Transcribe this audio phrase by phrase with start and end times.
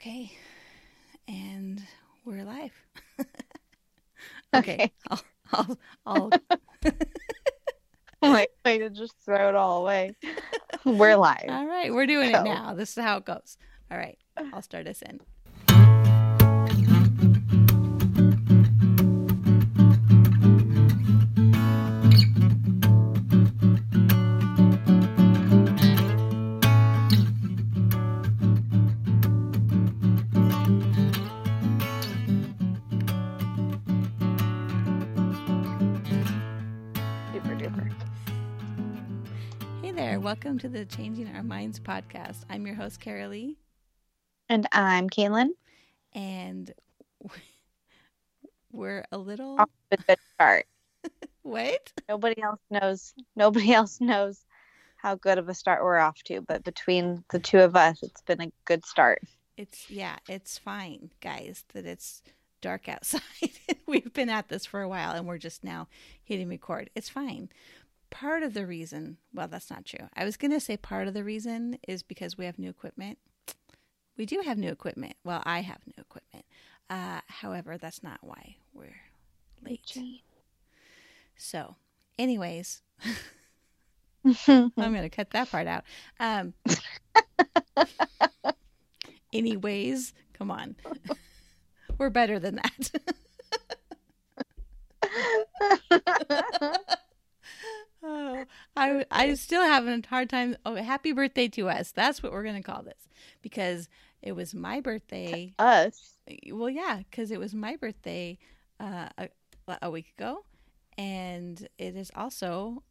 [0.00, 0.30] Okay.
[1.26, 1.82] And
[2.24, 2.70] we're live.
[4.54, 4.74] okay.
[4.74, 4.92] Okay.
[5.10, 5.20] I'll,
[5.52, 6.30] I'll, I'll,
[8.22, 10.12] I'm like, way to just throw it all away.
[10.84, 11.46] We're live.
[11.48, 11.92] all right.
[11.92, 12.42] We're doing Go.
[12.42, 12.74] it now.
[12.74, 13.58] This is how it goes.
[13.90, 14.16] All right.
[14.52, 15.18] I'll start us in.
[40.28, 42.44] Welcome to the Changing Our Minds podcast.
[42.50, 43.56] I'm your host, Karrilee.
[44.50, 45.52] And I'm Kayelyn.
[46.12, 46.70] And
[48.70, 49.58] we're a little.
[49.58, 50.66] Off to a good start.
[51.44, 51.90] What?
[52.10, 53.14] Nobody else knows.
[53.36, 54.44] Nobody else knows
[54.98, 56.42] how good of a start we're off to.
[56.42, 59.22] But between the two of us, it's been a good start.
[59.56, 62.22] It's, yeah, it's fine, guys, that it's
[62.60, 63.22] dark outside.
[63.86, 65.88] We've been at this for a while and we're just now
[66.22, 66.90] hitting record.
[66.94, 67.48] It's fine.
[68.10, 70.08] Part of the reason, well, that's not true.
[70.16, 73.18] I was going to say part of the reason is because we have new equipment.
[74.16, 75.14] We do have new equipment.
[75.24, 76.44] Well, I have new equipment.
[76.90, 78.96] Uh, however, that's not why we're
[79.62, 79.96] late.
[81.36, 81.76] So,
[82.18, 82.82] anyways,
[84.24, 85.84] I'm going to cut that part out.
[86.18, 86.54] Um,
[89.32, 90.76] anyways, come on.
[91.98, 92.90] We're better than that.
[99.18, 100.56] I, still having a hard time.
[100.64, 101.92] Oh, happy birthday to us.
[101.92, 103.08] That's what we're going to call this
[103.42, 103.88] because
[104.22, 105.54] it was my birthday.
[105.58, 106.14] us.
[106.52, 108.38] Well, yeah, because it was my birthday
[108.80, 109.28] uh, a,
[109.82, 110.44] a week ago.
[110.96, 112.82] And it is also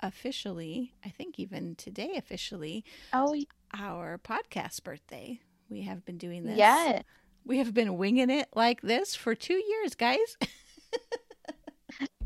[0.00, 3.34] officially, I think even today officially, Oh,
[3.74, 5.40] our podcast birthday.
[5.68, 6.56] We have been doing this.
[6.56, 7.02] Yeah.
[7.44, 10.36] We have been winging it like this for two years, guys.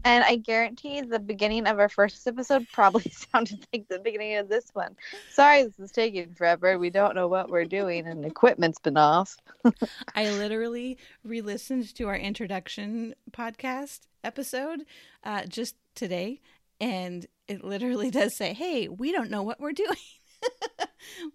[0.04, 4.48] And I guarantee the beginning of our first episode probably sounded like the beginning of
[4.48, 4.96] this one.
[5.30, 6.78] Sorry, this is taking forever.
[6.78, 9.36] We don't know what we're doing, and equipment's been off.
[10.14, 14.84] I literally re listened to our introduction podcast episode
[15.24, 16.40] uh, just today,
[16.80, 19.96] and it literally does say, Hey, we don't know what we're doing.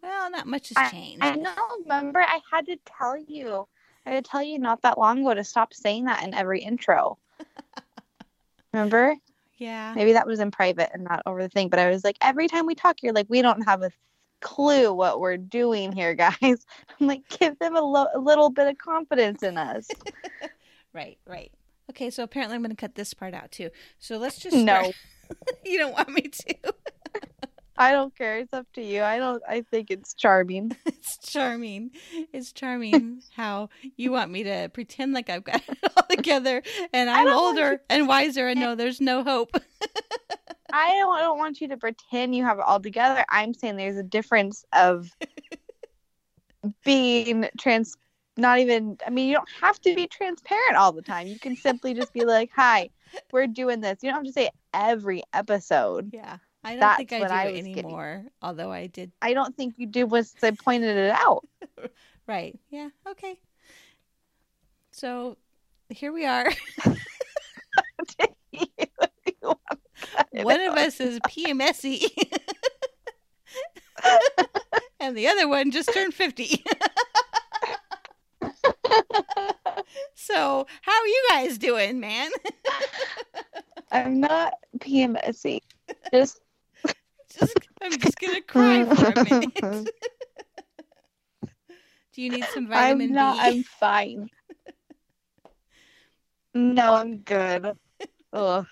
[0.01, 1.23] well, not much has changed.
[1.23, 1.53] I know.
[1.81, 3.67] Remember, I had to tell you.
[4.07, 6.61] I had to tell you not that long ago to stop saying that in every
[6.61, 7.17] intro.
[8.75, 9.15] Remember?
[9.57, 9.93] yeah.
[9.95, 11.69] Maybe that was in private and not over the thing.
[11.69, 13.91] But I was like, every time we talk, you're like, we don't have a
[14.41, 16.35] clue what we're doing here, guys.
[16.41, 19.87] I'm like, give them a, lo- a little bit of confidence in us.
[20.93, 21.51] Right, right.
[21.89, 23.69] Okay, so apparently I'm going to cut this part out too.
[23.99, 24.55] So let's just.
[24.55, 24.93] No.
[25.65, 26.55] you don't want me to.
[27.77, 28.37] I don't care.
[28.37, 29.01] It's up to you.
[29.01, 29.43] I don't.
[29.47, 30.75] I think it's charming.
[30.85, 31.91] It's charming.
[32.33, 36.63] It's charming how you want me to pretend like I've got it all together
[36.93, 39.55] and I'm older and wiser and know there's no hope.
[40.73, 43.23] I don't, I don't want you to pretend you have it all together.
[43.29, 45.09] I'm saying there's a difference of
[46.83, 47.95] being trans.
[48.35, 48.97] Not even.
[49.05, 51.27] I mean, you don't have to be transparent all the time.
[51.27, 52.89] You can simply just be like, "Hi,
[53.31, 56.09] we're doing this." You don't have to say every episode.
[56.13, 56.37] Yeah.
[56.65, 57.77] I don't That's think I do I was getting.
[57.79, 59.11] anymore, although I did.
[59.21, 61.47] I don't think you did once I pointed it out.
[62.27, 62.57] Right.
[62.71, 62.89] Yeah.
[63.07, 63.39] Okay.
[64.91, 65.37] So
[65.91, 66.51] here we are.
[70.31, 72.09] One of us is PMSy,
[74.99, 76.63] and the other one just turned 50.
[80.15, 82.31] so, how are you guys doing, man?
[83.91, 85.59] I'm not PMSy.
[86.11, 86.41] Just
[87.39, 89.89] just, I'm just going to cry for a minute.
[92.13, 93.35] Do you need some vitamin I'm not.
[93.35, 93.41] B?
[93.41, 94.29] I'm fine.
[96.53, 97.73] No, I'm good.
[98.33, 98.65] Ugh.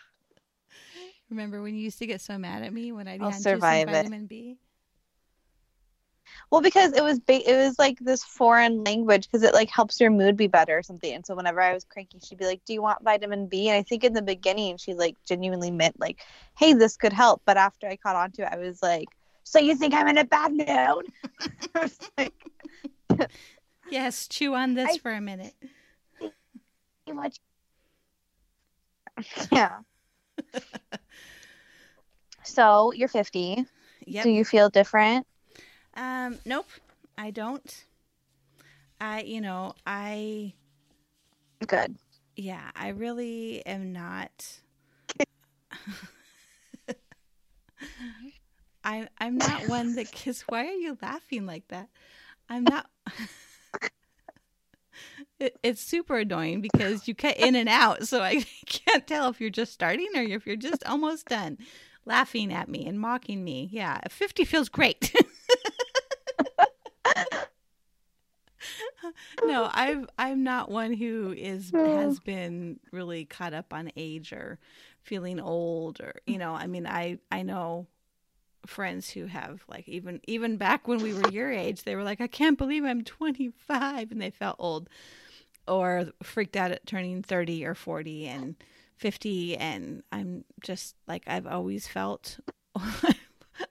[1.30, 3.92] Remember when you used to get so mad at me when I had survive it.
[3.92, 4.58] some vitamin B?
[6.52, 10.00] Well, because it was ba- it was like this foreign language because it like helps
[10.00, 11.14] your mood be better or something.
[11.14, 13.78] And so whenever I was cranky, she'd be like, "Do you want vitamin B?" And
[13.78, 16.20] I think in the beginning she like genuinely meant like,
[16.58, 19.08] "Hey, this could help." But after I caught on to it, I was like,
[19.44, 21.08] "So you think I'm in a bad mood?"
[22.18, 22.34] Like,
[23.90, 25.54] Yes, chew on this I- for a minute.
[27.08, 27.38] "Too much."
[29.52, 29.80] Yeah.
[32.44, 33.66] so you're 50.
[34.06, 34.24] Yep.
[34.24, 35.26] Do you feel different?
[35.96, 36.68] Um, nope,
[37.18, 37.86] I don't.
[39.00, 40.54] I, you know, I,
[41.68, 41.96] Good.
[42.36, 44.60] yeah, I really am not.
[48.84, 50.42] I I'm not one that kiss.
[50.44, 51.90] Why are you laughing like that?
[52.50, 52.90] I'm not.
[55.40, 59.42] it, it's super annoying because you cut in and out, so I can't tell if
[59.42, 61.58] you're just starting or if you're just almost done,
[62.06, 63.70] laughing at me and mocking me.
[63.72, 65.14] Yeah, 50 feels great.
[69.48, 74.60] No, I've I'm not one who is has been really caught up on age or
[75.02, 77.88] feeling old or you know, I mean I I know
[78.66, 82.22] friends who have like even even back when we were your age, they were like,
[82.22, 84.90] I can't believe I'm 25 and they felt old
[85.68, 88.56] or freaked out at turning 30 or 40 and
[88.98, 92.40] 50 and I'm just like I've always felt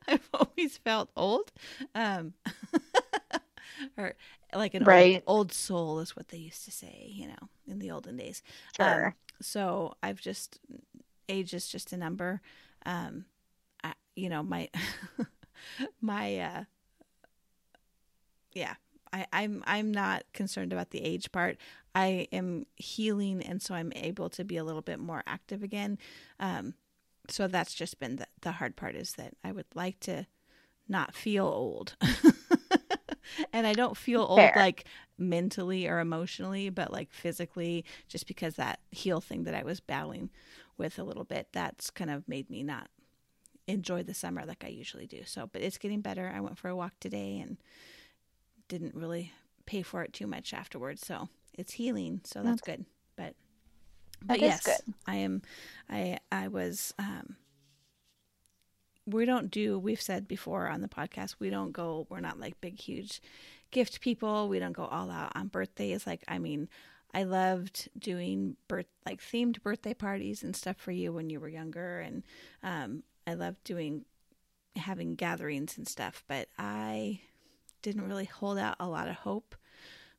[0.08, 1.52] I've always felt old.
[1.94, 2.34] Um
[3.96, 4.14] or
[4.54, 4.90] like an Right.
[4.90, 8.42] old, old soul is what they used to say, you know, in the olden days.
[8.76, 9.14] Sure.
[9.14, 10.60] Um, so I've just
[11.28, 12.40] age is just a number.
[12.86, 13.26] Um,
[13.84, 14.68] I, you know, my
[16.00, 16.64] my uh,
[18.52, 18.74] yeah,
[19.12, 21.56] I, I'm I'm not concerned about the age part.
[21.94, 25.98] I am healing, and so I'm able to be a little bit more active again.
[26.40, 26.74] Um,
[27.28, 30.26] so that's just been the, the hard part is that I would like to
[30.88, 31.96] not feel old.
[33.52, 34.52] and I don't feel old Fair.
[34.56, 34.84] like
[35.18, 40.30] mentally or emotionally, but like physically, just because that heel thing that I was battling
[40.76, 42.88] with a little bit, that's kind of made me not
[43.66, 45.22] enjoy the summer like I usually do.
[45.24, 46.32] So, but it's getting better.
[46.34, 47.56] I went for a walk today and
[48.68, 49.32] didn't really
[49.66, 51.06] pay for it too much afterwards.
[51.06, 52.20] So it's healing.
[52.24, 52.84] So that's good.
[53.16, 53.34] But,
[54.22, 54.94] but yes, good.
[55.06, 55.42] I am,
[55.88, 57.36] I, I was, um,
[59.06, 62.60] we don't do we've said before on the podcast we don't go we're not like
[62.60, 63.20] big huge
[63.72, 64.48] gift people.
[64.48, 66.06] We don't go all out on birthdays.
[66.06, 66.68] Like i mean
[67.12, 71.48] i loved doing birth like themed birthday parties and stuff for you when you were
[71.48, 71.98] younger.
[71.98, 72.22] And
[72.62, 74.04] um i loved doing
[74.76, 76.22] having gatherings and stuff.
[76.28, 77.20] But i
[77.80, 79.56] didn't really hold out a lot of hope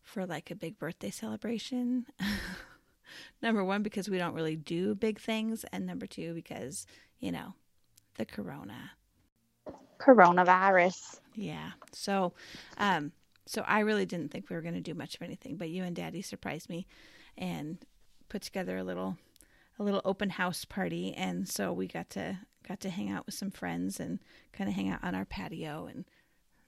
[0.02, 2.08] for like a big birthday celebration.
[3.42, 5.64] Number one because we don't really do big things.
[5.72, 6.88] And number two because
[7.20, 7.54] you know
[8.16, 8.92] the corona
[10.00, 11.20] Coronavirus.
[11.36, 12.34] yeah so
[12.78, 13.12] um
[13.46, 15.84] so i really didn't think we were going to do much of anything but you
[15.84, 16.86] and daddy surprised me
[17.38, 17.78] and
[18.30, 19.18] put together a little
[19.80, 22.38] a little open house party and so we got to
[22.68, 24.20] got to hang out with some friends and
[24.52, 26.06] kind of hang out on our patio and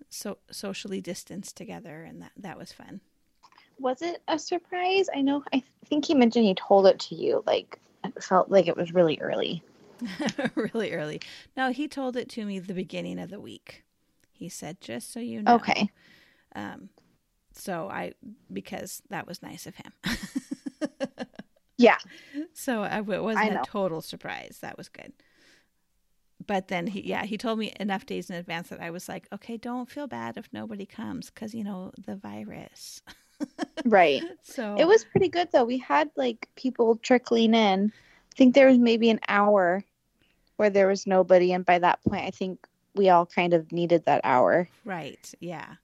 [0.09, 3.01] so socially distanced together and that that was fun
[3.80, 5.07] Was it a surprise?
[5.13, 5.44] I know.
[5.53, 7.44] I think he mentioned he told it to you.
[7.45, 9.62] Like it felt like it was really early.
[10.56, 11.21] really early
[11.56, 13.83] no he told it to me the beginning of the week
[14.31, 15.89] he said just so you know Okay.
[16.56, 16.89] um
[17.53, 18.12] so i
[18.51, 19.94] because that was nice of him
[21.77, 21.97] Yeah.
[22.53, 24.59] So I, it wasn't a total surprise.
[24.62, 25.12] That was good.
[26.45, 29.27] But then he, yeah, he told me enough days in advance that I was like,
[29.33, 33.01] okay, don't feel bad if nobody comes because you know the virus.
[33.83, 34.24] Right.
[34.41, 35.65] So It was pretty good though.
[35.65, 37.91] We had like people trickling in.
[38.35, 39.83] I think there was maybe an hour
[40.57, 44.05] where there was nobody, and by that point, I think we all kind of needed
[44.05, 45.33] that hour right.
[45.39, 45.75] Yeah.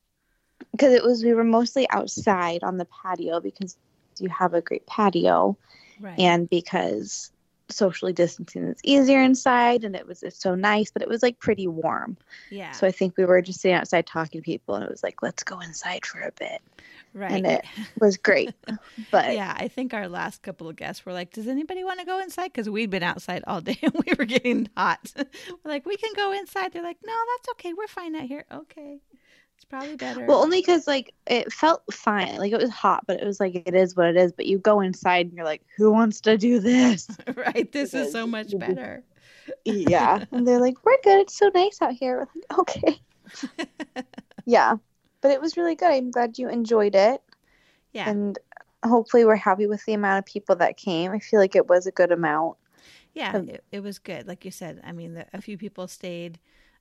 [0.71, 3.77] because it was we were mostly outside on the patio because
[4.19, 5.57] you have a great patio,
[6.00, 6.18] Right.
[6.19, 7.31] and because
[7.69, 11.39] socially distancing is easier inside, and it was it's so nice, but it was like
[11.39, 12.18] pretty warm.
[12.50, 12.71] yeah.
[12.71, 15.21] So I think we were just sitting outside talking to people, and it was like,
[15.21, 16.62] let's go inside for a bit.
[17.13, 17.31] Right.
[17.31, 17.66] and it
[18.00, 18.54] was great,
[19.12, 22.06] but yeah, I think our last couple of guests were like, "Does anybody want to
[22.06, 25.12] go inside?" Because we'd been outside all day and we were getting hot.
[25.16, 25.26] we're
[25.66, 27.74] like, "We can go inside." They're like, "No, that's okay.
[27.74, 29.00] We're fine out here." Okay,
[29.56, 30.26] it's probably better.
[30.26, 32.38] Well, only because like it felt fine.
[32.38, 34.31] Like it was hot, but it was like it is what it is.
[34.31, 37.07] But you go inside and you're like, who wants to do this?
[37.35, 37.71] right.
[37.71, 39.04] This is so much better.
[39.66, 41.21] yeah, and they're like, we're good.
[41.21, 42.18] It's so nice out here.
[42.18, 43.02] We're like, okay.
[44.45, 44.78] yeah,
[45.21, 45.92] but it was really good.
[45.92, 47.21] I'm glad you enjoyed it,
[47.94, 48.09] Yeah.
[48.09, 48.37] and
[48.83, 51.11] hopefully we're happy with the amount of people that came.
[51.11, 52.57] I feel like it was a good amount.
[53.13, 54.28] Yeah, Um, it, it was good.
[54.28, 56.40] Like you said, I mean, the, a few people stayed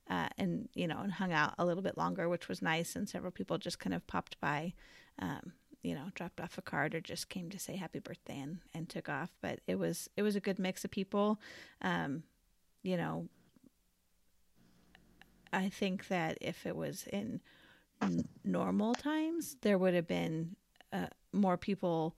[0.09, 2.95] uh, and, you know, and hung out a little bit longer, which was nice.
[2.95, 4.73] And several people just kind of popped by,
[5.19, 5.51] um,
[5.83, 8.87] you know, dropped off a card or just came to say happy birthday and, and
[8.89, 9.31] took off.
[9.41, 11.39] But it was, it was a good mix of people.
[11.81, 12.23] Um,
[12.81, 13.27] you know,
[15.53, 17.41] I think that if it was in
[18.01, 20.55] n- normal times, there would have been
[20.93, 22.15] uh, more people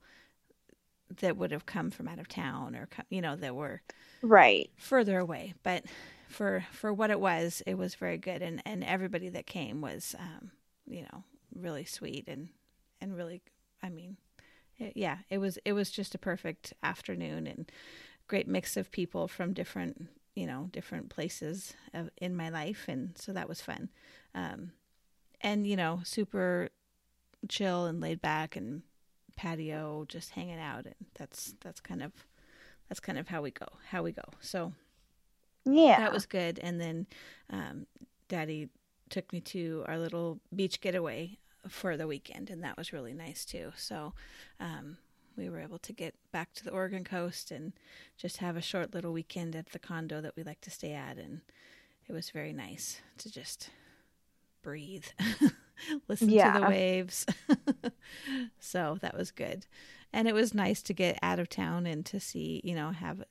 [1.18, 3.82] that would have come from out of town or, you know, that were
[4.22, 4.70] Right.
[4.76, 5.54] further away.
[5.62, 5.84] But
[6.28, 8.42] for for what it was it was very good.
[8.42, 10.50] And and everybody that came was um
[10.86, 11.24] you know
[11.54, 12.48] really sweet and
[13.00, 13.42] and really
[13.82, 14.16] i mean
[14.78, 17.70] it, yeah it was it was just a perfect afternoon and
[18.28, 22.86] great mix of people from different you know different places of, in my life.
[22.88, 23.90] And so that was fun.
[24.34, 24.72] Um
[25.44, 26.70] and you know super
[27.48, 28.82] chill and laid back and
[29.36, 32.12] patio, just hanging out, and that's that's kind of
[32.88, 34.24] that's kind of how we go, how we go.
[34.40, 34.72] So
[35.64, 35.98] Yeah.
[35.98, 36.58] that was good.
[36.58, 37.06] And then
[37.50, 37.86] um,
[38.28, 38.68] Daddy
[39.10, 43.44] took me to our little beach getaway for the weekend, and that was really nice
[43.44, 43.72] too.
[43.76, 44.12] So
[44.60, 44.98] um,
[45.36, 47.72] we were able to get back to the Oregon coast and
[48.16, 51.16] just have a short little weekend at the condo that we like to stay at,
[51.18, 51.40] and
[52.08, 53.70] it was very nice to just
[54.64, 55.04] breathe,
[56.08, 57.26] listen to the waves.
[58.58, 59.66] so that was good.
[60.12, 63.24] And it was nice to get out of town and to see, you know, have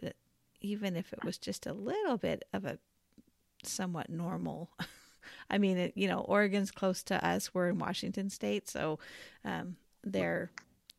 [0.61, 2.79] even if it was just a little bit of a
[3.63, 4.71] somewhat normal.
[5.49, 7.53] I mean, it, you know, Oregon's close to us.
[7.53, 8.99] We're in Washington State, so
[9.45, 10.51] um, they're,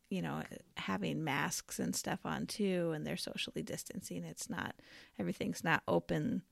[0.08, 0.42] you know,
[0.76, 4.24] having masks and stuff on too, and they're socially distancing.
[4.24, 4.74] It's not
[5.18, 6.42] everything's not open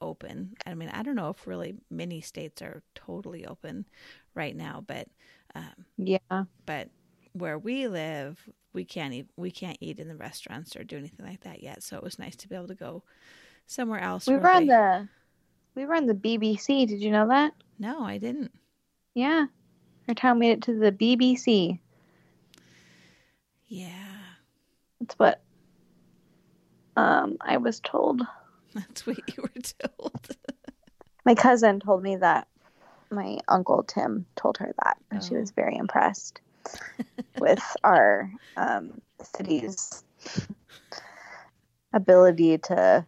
[0.00, 0.54] open.
[0.66, 3.86] I mean, I don't know if really many states are totally open
[4.34, 5.08] right now, but
[5.54, 6.44] um, yeah.
[6.66, 6.88] but
[7.32, 8.38] where we live,
[8.72, 11.82] we can't eat, we can't eat in the restaurants or do anything like that yet.
[11.82, 13.02] So it was nice to be able to go
[13.66, 14.26] somewhere else.
[14.26, 15.08] We were on they- the
[15.74, 16.86] we were on the BBC.
[16.86, 17.52] Did you know that?
[17.78, 18.52] No, I didn't.
[19.14, 19.46] Yeah.
[20.06, 21.78] Our town made it to the BBC.
[23.66, 23.90] Yeah,
[25.00, 25.42] That's what
[26.96, 28.22] um I was told.
[28.88, 29.62] that's what you were
[29.98, 30.28] told.
[31.24, 32.48] My cousin told me that
[33.10, 35.40] my uncle Tim told her that, and she Oh.
[35.40, 36.40] was very impressed
[37.38, 40.02] with our um, city's
[41.92, 43.06] ability to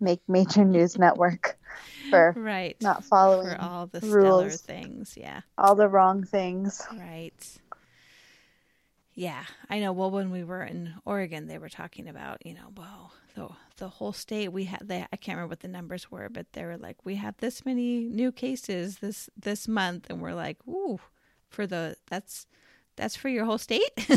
[0.00, 1.56] make major news network
[2.10, 2.76] for right.
[2.80, 4.60] not following for all the stellar rules.
[4.62, 5.14] things.
[5.16, 5.42] Yeah.
[5.58, 6.86] all the wrong things.
[6.98, 7.58] Right.
[9.14, 9.92] Yeah, I know.
[9.92, 13.88] Well, when we were in Oregon, they were talking about, you know, well, the the
[13.88, 14.82] whole state we had.
[14.86, 17.64] They I can't remember what the numbers were, but they were like, we have this
[17.64, 21.00] many new cases this this month, and we're like, ooh,
[21.48, 22.46] for the that's
[22.96, 23.90] that's for your whole state.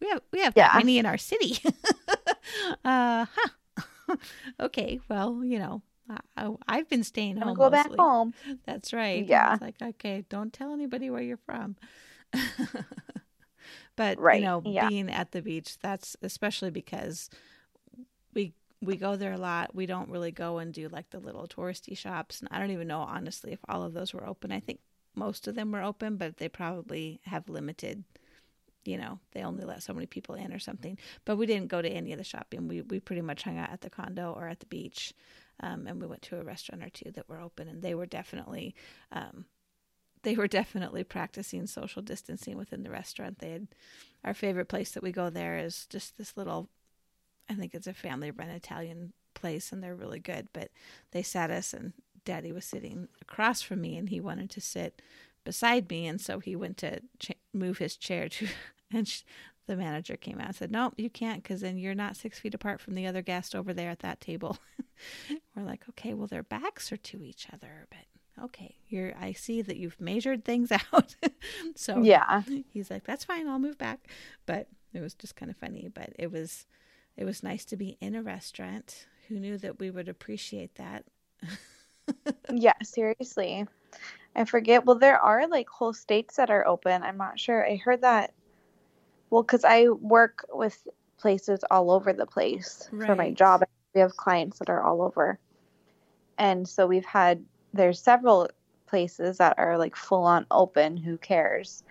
[0.00, 0.78] we have we have that Yeah.
[0.78, 1.58] many in our city.
[2.84, 3.48] uh huh.
[4.60, 5.82] okay, well, you know,
[6.36, 7.54] I, I've been staying home.
[7.54, 8.34] go back home.
[8.66, 9.24] That's right.
[9.26, 9.54] Yeah.
[9.54, 11.76] It's like, okay, don't tell anybody where you're from.
[13.96, 14.88] but Right, you know, yeah.
[14.88, 17.30] being at the beach, that's especially because
[18.84, 19.74] we go there a lot.
[19.74, 22.40] We don't really go and do like the little touristy shops.
[22.40, 24.52] And I don't even know honestly if all of those were open.
[24.52, 24.80] I think
[25.14, 28.04] most of them were open, but they probably have limited
[28.84, 30.98] you know, they only let so many people in or something.
[31.24, 32.68] But we didn't go to any of the shopping.
[32.68, 35.14] We we pretty much hung out at the condo or at the beach.
[35.60, 38.06] Um, and we went to a restaurant or two that were open and they were
[38.06, 38.74] definitely
[39.12, 39.46] um,
[40.22, 43.38] they were definitely practicing social distancing within the restaurant.
[43.38, 43.68] They had
[44.24, 46.68] our favorite place that we go there is just this little
[47.50, 50.48] I think it's a family run Italian place and they're really good.
[50.52, 50.70] But
[51.10, 51.92] they sat us and
[52.24, 55.02] daddy was sitting across from me and he wanted to sit
[55.44, 58.46] beside me and so he went to ch- move his chair to
[58.90, 59.20] and sh-
[59.66, 62.54] the manager came out and said nope you can't because then you're not six feet
[62.54, 64.56] apart from the other guest over there at that table
[65.54, 69.60] we're like okay well their backs are to each other but okay you're i see
[69.60, 71.14] that you've measured things out
[71.74, 72.42] so Yeah.
[72.70, 74.08] he's like that's fine i'll move back
[74.46, 76.64] but it was just kind of funny but it was
[77.16, 81.04] it was nice to be in a restaurant who knew that we would appreciate that
[82.52, 83.66] Yeah, seriously.
[84.36, 84.84] I forget.
[84.84, 87.02] Well, there are like whole states that are open.
[87.02, 87.66] I'm not sure.
[87.66, 88.32] I heard that.
[89.30, 90.86] Well, because I work with
[91.18, 93.62] places all over the place for my job.
[93.94, 95.38] We have clients that are all over.
[96.36, 98.48] And so we've had, there's several
[98.86, 100.96] places that are like full on open.
[100.96, 101.84] Who cares?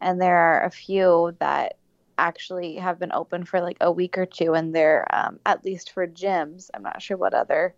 [0.00, 1.77] And there are a few that
[2.18, 4.54] actually have been open for like a week or two.
[4.54, 7.74] And they're, um, at least for gyms, I'm not sure what other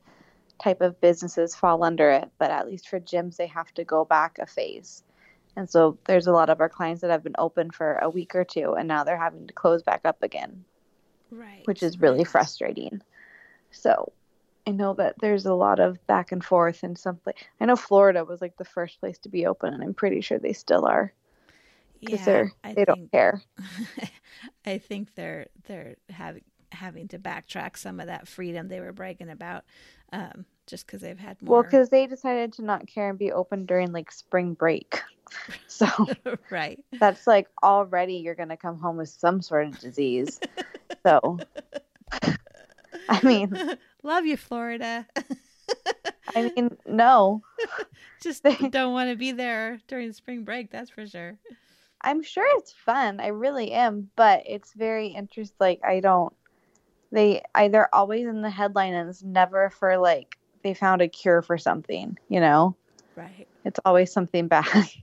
[0.60, 4.04] type of businesses fall under it, but at least for gyms, they have to go
[4.04, 5.02] back a phase.
[5.56, 8.34] And so there's a lot of our clients that have been open for a week
[8.34, 10.64] or two, and now they're having to close back up again,
[11.30, 13.02] right which is really frustrating.
[13.70, 14.12] So
[14.66, 17.34] I know that there's a lot of back and forth and something.
[17.60, 20.38] I know Florida was like the first place to be open, and I'm pretty sure
[20.38, 21.12] they still are
[22.00, 23.42] because they're I they don't care.
[24.66, 26.42] I think they're they're having
[26.72, 29.64] having to backtrack some of that freedom they were bragging about,
[30.12, 31.54] um, just because they've had more.
[31.56, 35.00] Well, because they decided to not care and be open during like spring break.
[35.68, 35.86] So
[36.50, 40.40] right, that's like already you're gonna come home with some sort of disease.
[41.06, 41.38] so
[43.08, 43.56] I mean,
[44.02, 45.06] love you, Florida.
[46.34, 47.42] I mean, no,
[48.20, 50.72] just They- don't want to be there during spring break.
[50.72, 51.38] That's for sure.
[52.02, 53.20] I'm sure it's fun.
[53.20, 55.56] I really am, but it's very interesting.
[55.60, 56.32] Like I don't.
[57.12, 61.08] They I they're always in the headline, and it's never for like they found a
[61.08, 62.16] cure for something.
[62.28, 62.76] You know,
[63.16, 63.46] Right.
[63.64, 64.66] it's always something bad.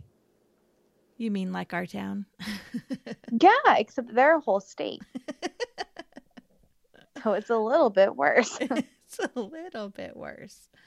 [1.19, 2.25] You mean like our town?
[3.41, 5.01] Yeah, except they're a whole state.
[7.23, 8.55] so it's a little bit worse.
[8.61, 10.69] it's a little bit worse.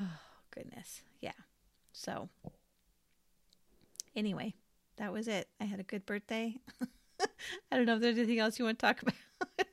[0.00, 0.06] Oh,
[0.52, 1.02] goodness.
[1.20, 1.32] Yeah.
[1.92, 2.28] So,
[4.14, 4.54] anyway,
[4.98, 5.48] that was it.
[5.60, 6.56] I had a good birthday.
[7.72, 9.14] I don't know if there's anything else you want to talk about.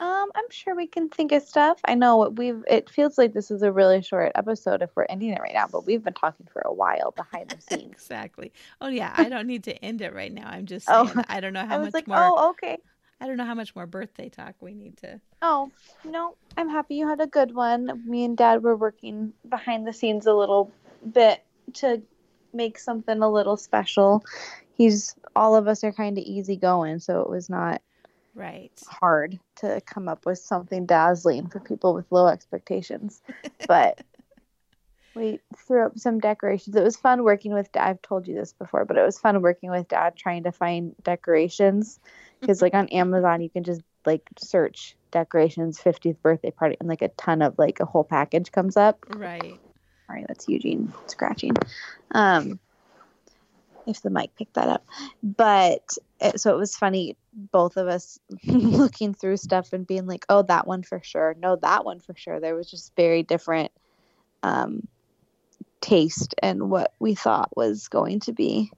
[0.00, 1.78] um, I'm sure we can think of stuff.
[1.84, 2.64] I know we've.
[2.68, 5.66] It feels like this is a really short episode if we're ending it right now,
[5.70, 7.92] but we've been talking for a while behind the scenes.
[7.92, 8.52] exactly.
[8.80, 10.48] Oh yeah, I don't need to end it right now.
[10.48, 11.10] I'm just saying.
[11.14, 12.18] Oh, I don't know how I was much like, more.
[12.18, 12.78] Oh, okay.
[13.20, 15.20] I don't know how much more birthday talk we need to.
[15.40, 15.70] Oh
[16.04, 18.02] no, I'm happy you had a good one.
[18.06, 20.72] Me and Dad were working behind the scenes a little
[21.12, 22.02] bit to
[22.54, 24.24] make something a little special.
[24.74, 27.82] He's all of us are kind of easygoing, so it was not
[28.34, 33.22] right hard to come up with something dazzling for people with low expectations.
[33.68, 34.00] but
[35.14, 36.74] we threw up some decorations.
[36.74, 37.88] It was fun working with Dad.
[37.88, 40.94] I've told you this before, but it was fun working with Dad trying to find
[41.02, 42.00] decorations
[42.40, 47.02] because like on Amazon you can just like search decorations 50th birthday party and like
[47.02, 49.04] a ton of like a whole package comes up.
[49.08, 49.58] Right.
[50.06, 51.52] Sorry, that's Eugene scratching.
[52.12, 52.58] Um,
[53.86, 54.86] if the mic picked that up,
[55.22, 57.16] but it, so it was funny.
[57.32, 61.34] Both of us looking through stuff and being like, "Oh, that one for sure.
[61.38, 63.72] No, that one for sure." There was just very different
[64.42, 64.86] um,
[65.80, 68.70] taste and what we thought was going to be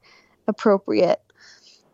[0.48, 1.20] appropriate.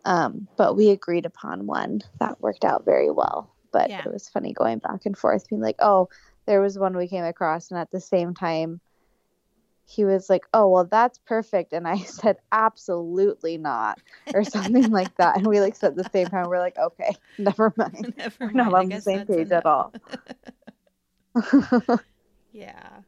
[0.05, 3.49] Um, but we agreed upon one that worked out very well.
[3.71, 4.01] But yeah.
[4.05, 6.09] it was funny going back and forth, being like, "Oh,
[6.45, 8.81] there was one we came across," and at the same time
[9.85, 13.99] he was like, "Oh, well, that's perfect," and I said, "Absolutely not,"
[14.33, 15.37] or something like that.
[15.37, 18.13] And we like said at the same time, we're like, "Okay, never mind.
[18.17, 19.51] Never we're not on the same page enough.
[19.51, 19.93] at all."
[22.51, 22.99] yeah.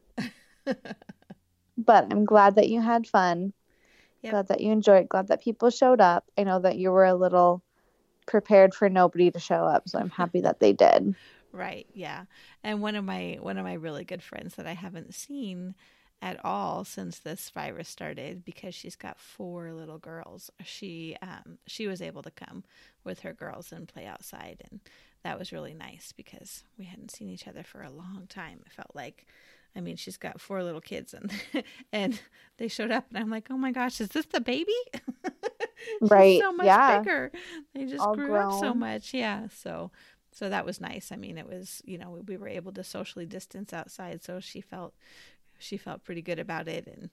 [1.77, 3.53] but I'm glad that you had fun.
[4.23, 4.31] Yep.
[4.31, 5.07] Glad that you enjoyed.
[5.09, 6.25] Glad that people showed up.
[6.37, 7.61] I know that you were a little
[8.25, 11.15] prepared for nobody to show up, so I'm happy that they did.
[11.51, 11.87] Right.
[11.93, 12.25] Yeah.
[12.63, 15.75] And one of my one of my really good friends that I haven't seen
[16.25, 20.49] at all since this virus started because she's got four little girls.
[20.63, 22.63] She um, she was able to come
[23.03, 24.79] with her girls and play outside, and
[25.23, 28.59] that was really nice because we hadn't seen each other for a long time.
[28.65, 29.27] It felt like,
[29.75, 31.31] I mean, she's got four little kids, and
[31.93, 32.19] and
[32.57, 34.73] they showed up, and I'm like, oh my gosh, is this the baby?
[36.01, 36.97] right, so much yeah.
[36.97, 37.31] bigger.
[37.75, 38.51] They just All grew grown.
[38.51, 39.49] up so much, yeah.
[39.55, 39.91] So
[40.31, 41.11] so that was nice.
[41.11, 44.59] I mean, it was you know we were able to socially distance outside, so she
[44.59, 44.95] felt
[45.59, 47.09] she felt pretty good about it and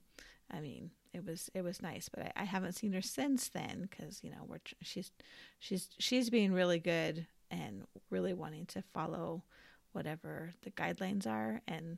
[0.51, 3.87] i mean it was it was nice but i, I haven't seen her since then
[3.89, 5.11] because you know we're she's
[5.59, 9.43] she's she's being really good and really wanting to follow
[9.91, 11.97] whatever the guidelines are and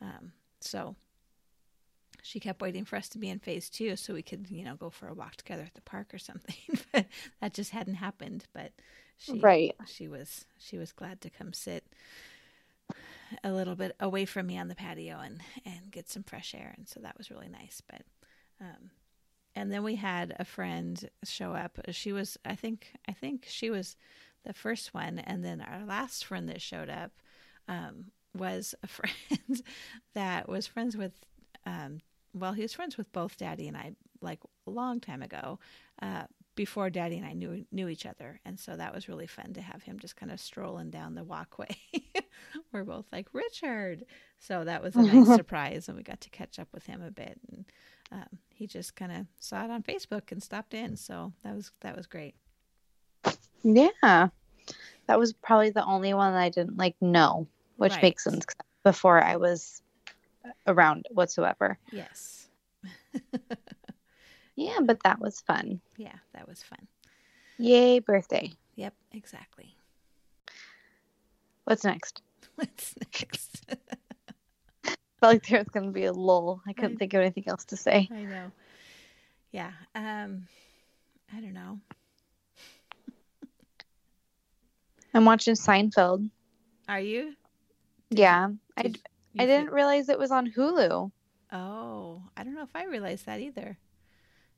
[0.00, 0.96] um, so
[2.22, 4.76] she kept waiting for us to be in phase two so we could you know
[4.76, 6.56] go for a walk together at the park or something
[6.92, 7.06] but
[7.40, 8.72] that just hadn't happened but
[9.16, 9.74] she right.
[9.86, 11.84] she was she was glad to come sit
[13.42, 16.74] a little bit away from me on the patio and and get some fresh air
[16.76, 18.02] and so that was really nice but
[18.60, 18.90] um
[19.56, 21.78] and then we had a friend show up.
[21.90, 23.96] She was i think i think she was
[24.44, 27.12] the first one and then our last friend that showed up
[27.66, 29.62] um, was a friend
[30.14, 31.12] that was friends with
[31.66, 32.00] um,
[32.34, 35.58] well he was friends with both daddy and i like a long time ago
[36.02, 39.52] uh, before daddy and i knew knew each other and so that was really fun
[39.52, 41.76] to have him just kind of strolling down the walkway
[42.72, 44.04] we're both like Richard.
[44.38, 47.10] So that was a nice surprise, and we got to catch up with him a
[47.10, 47.38] bit.
[47.50, 47.64] And
[48.12, 50.96] um, he just kind of saw it on Facebook and stopped in.
[50.96, 52.34] So that was that was great.
[53.62, 54.28] Yeah,
[55.06, 58.02] that was probably the only one I didn't like know, which right.
[58.02, 58.44] makes sense
[58.82, 59.82] before I was
[60.66, 61.78] around whatsoever.
[61.90, 62.48] Yes.
[64.56, 65.80] yeah, but that was fun.
[65.96, 66.86] Yeah, that was fun.
[67.58, 68.52] Yay, birthday.
[68.76, 69.76] Yep, exactly.
[71.64, 72.20] What's next?
[72.56, 73.66] What's next?
[75.24, 76.60] felt like there was going to be a lull.
[76.66, 78.08] I couldn't I, think of anything else to say.
[78.12, 78.50] I know.
[79.52, 79.70] Yeah.
[79.94, 80.46] Um,
[81.34, 81.80] I don't know.
[85.14, 86.28] I'm watching Seinfeld.
[86.88, 87.34] Are you?
[88.10, 88.48] Did yeah.
[88.48, 88.92] You, I,
[89.38, 91.10] I didn't realize it was on Hulu.
[91.52, 93.78] Oh, I don't know if I realized that either.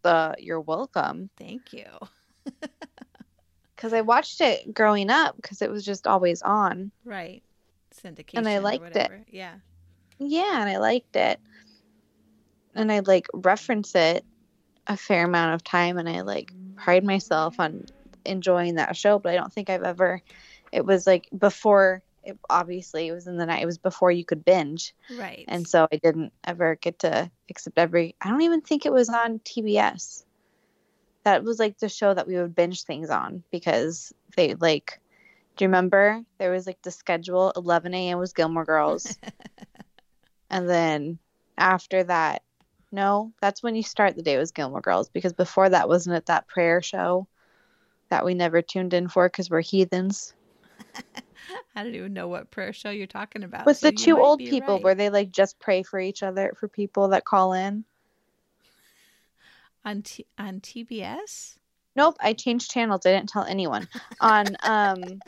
[0.06, 1.30] Uh, you're welcome.
[1.38, 1.84] Thank you.
[3.74, 6.92] Because I watched it growing up because it was just always on.
[7.04, 7.42] Right
[7.94, 9.10] syndication and I liked it.
[9.28, 9.56] Yeah.
[10.18, 11.40] Yeah, and I liked it.
[12.74, 14.24] And I like reference it
[14.86, 17.84] a fair amount of time and I like pride myself on
[18.24, 20.22] enjoying that show, but I don't think I've ever
[20.72, 24.24] it was like before it, obviously it was in the night it was before you
[24.24, 24.94] could binge.
[25.10, 25.44] Right.
[25.48, 29.08] And so i didn't ever get to except every i don't even think it was
[29.08, 30.24] on tbs
[31.24, 35.00] that was like the show that we would binge things on because they like
[35.56, 36.22] do you remember?
[36.36, 39.18] There was like the schedule 11 a.m was gilmore girls.
[40.48, 41.18] And then
[41.58, 42.42] after that
[42.92, 46.26] no that's when you start the day was gilmore girls because before that wasn't it
[46.26, 47.26] that prayer show
[48.10, 50.34] that we never tuned in for because we're heathens
[51.76, 53.66] I don't even know what prayer show you're talking about.
[53.66, 54.82] with so the two old people right.
[54.82, 57.84] where they like just pray for each other for people that call in
[59.84, 61.56] on T- on TBS.
[61.94, 63.06] Nope, I changed channels.
[63.06, 63.88] I didn't tell anyone.
[64.20, 65.22] on um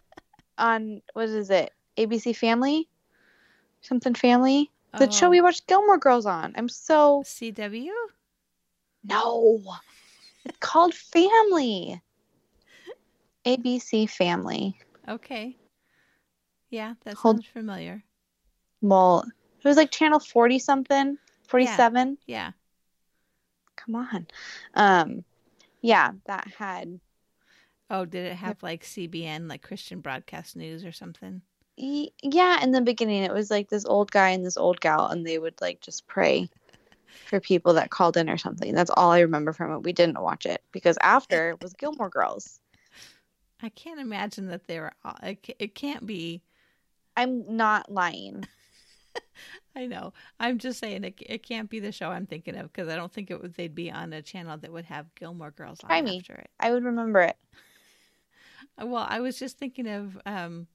[0.59, 1.73] on what is it?
[1.97, 2.89] ABC Family?
[3.81, 4.71] Something Family?
[4.99, 6.55] The show Oh, we watched Gilmore Girls on.
[6.57, 7.91] I'm so CW.
[9.05, 9.63] no.
[10.45, 12.01] It's called Family.
[13.47, 14.77] ABC Family.
[15.09, 15.57] Okay.
[16.71, 18.03] Yeah, that sounds familiar.
[18.81, 19.25] Well,
[19.63, 22.19] it was like channel 40 something, 47.
[22.27, 22.53] Yeah.
[23.77, 24.27] Come on.
[24.75, 25.25] Um
[25.81, 27.01] yeah, that had
[27.91, 31.41] Oh, did it have like CBN, like Christian Broadcast News or something?
[31.77, 35.25] Yeah in the beginning it was like this old guy and this old gal and
[35.27, 36.49] they would like just pray
[37.27, 40.21] for people that called in or something that's all i remember from it we didn't
[40.21, 42.61] watch it because after it was gilmore girls
[43.63, 44.93] I can't imagine that they were.
[45.05, 46.43] all- It, it can't be.
[47.19, 48.45] I'm not lying
[49.77, 50.13] I know.
[50.41, 51.15] I'm just saying it.
[51.21, 53.55] It can't be the show I'm thinking of because I don't think it would.
[53.55, 56.19] They'd be on a channel that would have Gilmore Girls on Try me.
[56.19, 56.51] after it.
[56.59, 57.37] i would remember it
[58.81, 60.67] Uh, Well, I was just thinking of um,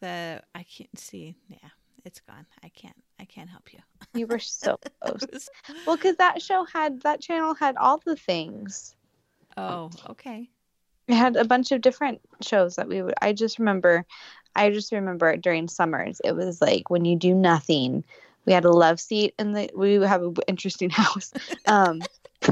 [0.00, 0.42] the.
[0.54, 1.34] I can't see.
[1.48, 1.68] Yeah,
[2.04, 2.46] it's gone.
[2.62, 2.96] I can't.
[3.20, 3.80] I can't help you.
[4.14, 5.48] you were so close
[5.86, 8.96] well because that show had that channel had all the things
[9.58, 10.48] oh, okay.
[11.06, 14.06] it had a bunch of different shows that we would i just remember
[14.56, 16.20] i just remember during summers.
[16.24, 18.04] It was like when you do nothing.
[18.46, 21.32] We had a love seat and the we have an interesting house.
[21.66, 22.00] Um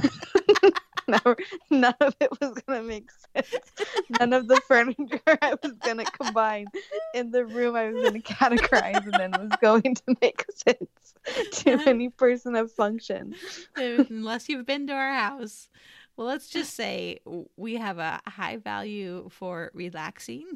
[1.71, 3.73] none of it was gonna make sense.
[4.21, 6.67] None of the furniture i was gonna combine
[7.15, 11.15] in the room i was gonna categorize and then was going to make sense
[11.53, 13.35] to any person of function.
[13.77, 15.69] Unless you've been to our house.
[16.17, 17.21] Well, let's just say
[17.57, 20.47] we have a high value for relaxing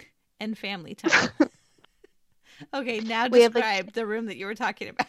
[0.43, 1.29] and family time.
[2.75, 5.07] okay, now We have a- describe the room that you were talking about.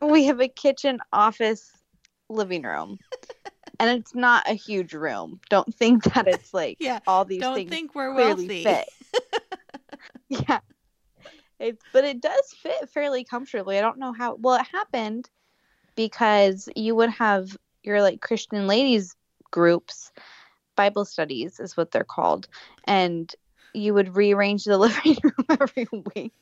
[0.02, 1.70] we have a kitchen office
[2.28, 2.98] living room
[3.80, 7.56] and it's not a huge room don't think that it's like Yeah, all these things.
[7.56, 8.62] Don't think we're wealthy.
[8.62, 8.88] fit
[10.28, 10.60] yeah
[11.58, 15.28] it's but it does fit fairly comfortably i don't know how well it happened
[15.96, 19.16] because you would have your like christian ladies
[19.50, 20.12] groups
[20.76, 22.46] bible studies is what they're called
[22.84, 23.34] and
[23.74, 26.32] you would rearrange the living room every week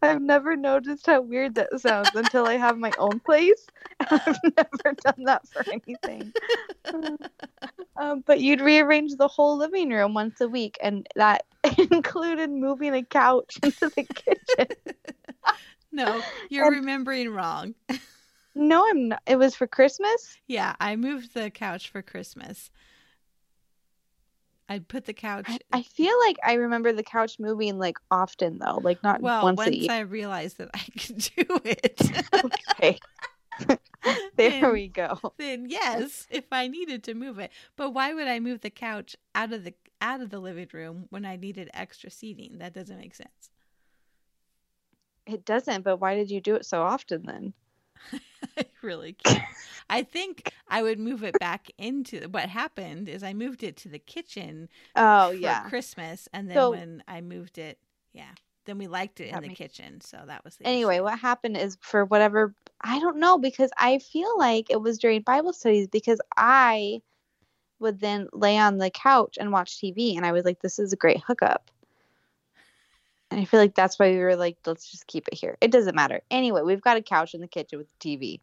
[0.00, 3.66] I've never noticed how weird that sounds until I have my own place.
[4.00, 6.32] I've never done that for anything.
[7.96, 11.46] um, but you'd rearrange the whole living room once a week, and that
[11.90, 14.76] included moving a couch into the kitchen.
[15.92, 17.74] No, you're And- remembering wrong.
[18.54, 19.22] No, I'm not.
[19.26, 20.36] It was for Christmas.
[20.46, 22.70] Yeah, I moved the couch for Christmas.
[24.70, 25.46] I put the couch.
[25.48, 29.42] I, I feel like I remember the couch moving like often though, like not well,
[29.42, 29.88] once, once.
[29.88, 32.00] I realized that I could do it,
[32.80, 32.98] Okay.
[33.66, 33.76] there
[34.36, 35.18] Then- we go.
[35.38, 37.50] then yes, if I needed to move it.
[37.76, 41.06] But why would I move the couch out of the out of the living room
[41.10, 42.58] when I needed extra seating?
[42.58, 43.50] That doesn't make sense.
[45.26, 47.52] It doesn't, but why did you do it so often then?
[48.58, 49.42] I really can't.
[49.88, 53.88] I think I would move it back into what happened is I moved it to
[53.88, 55.68] the kitchen Oh for yeah.
[55.68, 57.78] Christmas and then So- when I moved it,
[58.12, 58.30] yeah.
[58.66, 61.04] Then we liked it in the makes- kitchen, so that was the Anyway, issue.
[61.04, 65.22] what happened is for whatever I don't know because I feel like it was during
[65.22, 67.00] Bible studies because I
[67.78, 70.92] would then lay on the couch and watch TV and I was like this is
[70.92, 71.70] a great hookup.
[73.30, 75.56] And I feel like that's why we were like let's just keep it here.
[75.60, 76.20] It doesn't matter.
[76.30, 78.40] Anyway, we've got a couch in the kitchen with a TV.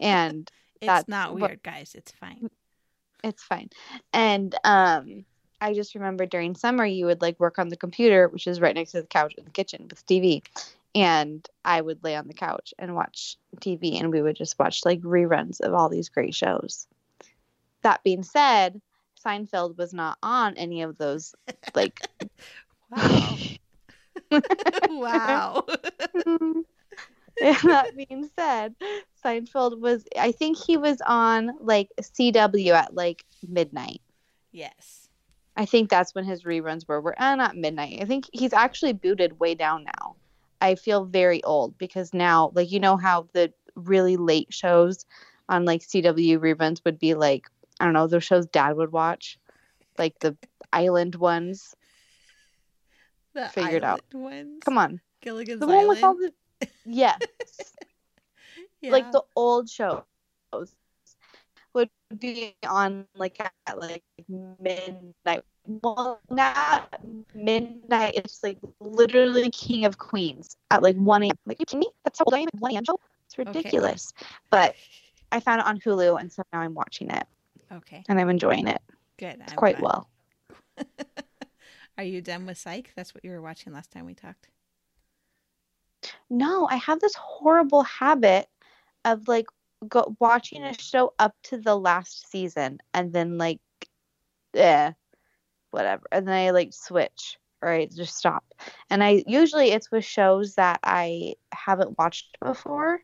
[0.00, 1.94] And It's not weird, guys.
[1.94, 2.50] It's fine.
[3.24, 3.70] it's fine.
[4.12, 5.24] And um
[5.60, 8.74] I just remember during summer you would like work on the computer, which is right
[8.74, 10.42] next to the couch in the kitchen with TV.
[10.94, 14.84] And I would lay on the couch and watch TV and we would just watch
[14.84, 16.86] like reruns of all these great shows.
[17.82, 18.80] That being said,
[19.24, 21.34] Seinfeld was not on any of those
[21.74, 22.00] like
[22.90, 23.36] Wow.
[24.90, 25.64] wow.
[27.40, 28.74] And that being said,
[29.24, 34.00] Seinfeld was I think he was on like CW at like midnight.
[34.52, 35.08] yes.
[35.56, 37.00] I think that's when his reruns were.
[37.00, 37.98] Were uh, not midnight.
[38.00, 40.14] I think he's actually booted way down now.
[40.60, 45.04] I feel very old because now, like you know how the really late shows
[45.48, 47.48] on like CW reruns would be like
[47.80, 49.36] I don't know those shows Dad would watch,
[49.98, 50.36] like the
[50.72, 51.74] Island ones.
[53.38, 54.00] The Figured out.
[54.12, 54.62] Ones.
[54.64, 55.86] Come on, Gilligan's the Island.
[55.86, 56.32] one with all the
[56.84, 57.20] yes,
[58.82, 58.90] yeah.
[58.90, 60.02] like the old shows
[61.72, 65.44] would be on like at like midnight.
[65.68, 67.00] Well, not
[67.32, 68.14] midnight.
[68.16, 71.36] It's like literally King of Queens at like one a.m.
[71.46, 71.90] Like you kidding me?
[72.02, 72.48] That's how old I am.
[72.52, 72.84] at One a.m.
[72.84, 72.98] show.
[73.26, 73.52] It's Okay.
[73.58, 74.12] ridiculous.
[74.50, 74.74] But
[75.30, 77.24] I found it on Hulu, and so now I'm watching it,
[77.70, 78.02] okay.
[78.08, 78.82] and I'm enjoying it
[79.16, 79.40] Good.
[79.48, 79.84] I'm quite glad.
[79.84, 80.08] well.
[81.98, 82.92] Are you done with Psych?
[82.94, 84.48] That's what you were watching last time we talked.
[86.30, 88.46] No, I have this horrible habit
[89.04, 89.46] of like
[89.88, 93.60] go watching a show up to the last season and then like
[94.54, 94.92] eh,
[95.72, 96.04] whatever.
[96.12, 98.44] And then I like switch or I just stop.
[98.90, 103.00] And I usually it's with shows that I haven't watched before.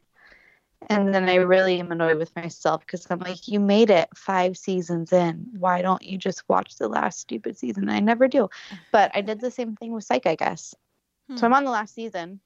[0.91, 4.57] And then I really am annoyed with myself because I'm like, you made it five
[4.57, 5.47] seasons in.
[5.59, 7.89] Why don't you just watch the last stupid season?
[7.89, 8.49] I never do.
[8.93, 10.75] But I did the same thing with Psych, I guess.
[11.31, 11.45] So Hmm.
[11.47, 12.41] I'm on the last season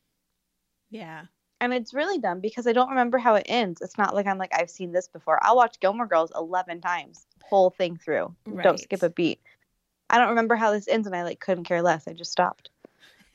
[0.91, 1.25] Yeah.
[1.61, 3.81] and it's really dumb because I don't remember how it ends.
[3.83, 5.39] It's not like I'm like I've seen this before.
[5.43, 8.35] I'll watch Gilmore Girls eleven times, whole thing through.
[8.63, 9.41] Don't skip a beat.
[10.09, 12.07] I don't remember how this ends, and I like couldn't care less.
[12.07, 12.71] I just stopped.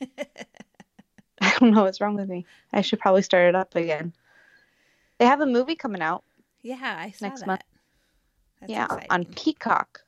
[1.40, 2.46] I don't know what's wrong with me.
[2.72, 4.12] I should probably start it up again.
[5.18, 6.24] They have a movie coming out,
[6.62, 7.46] Yeah, I saw Next that.
[7.46, 7.62] month.
[8.60, 9.24] That's yeah, on.
[9.26, 10.00] Peacock.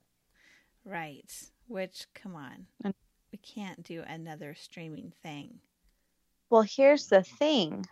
[0.85, 1.33] Right.
[1.69, 2.67] Which, come on.
[2.85, 5.59] We can't do another streaming thing.
[6.51, 7.87] Well, here's the thing.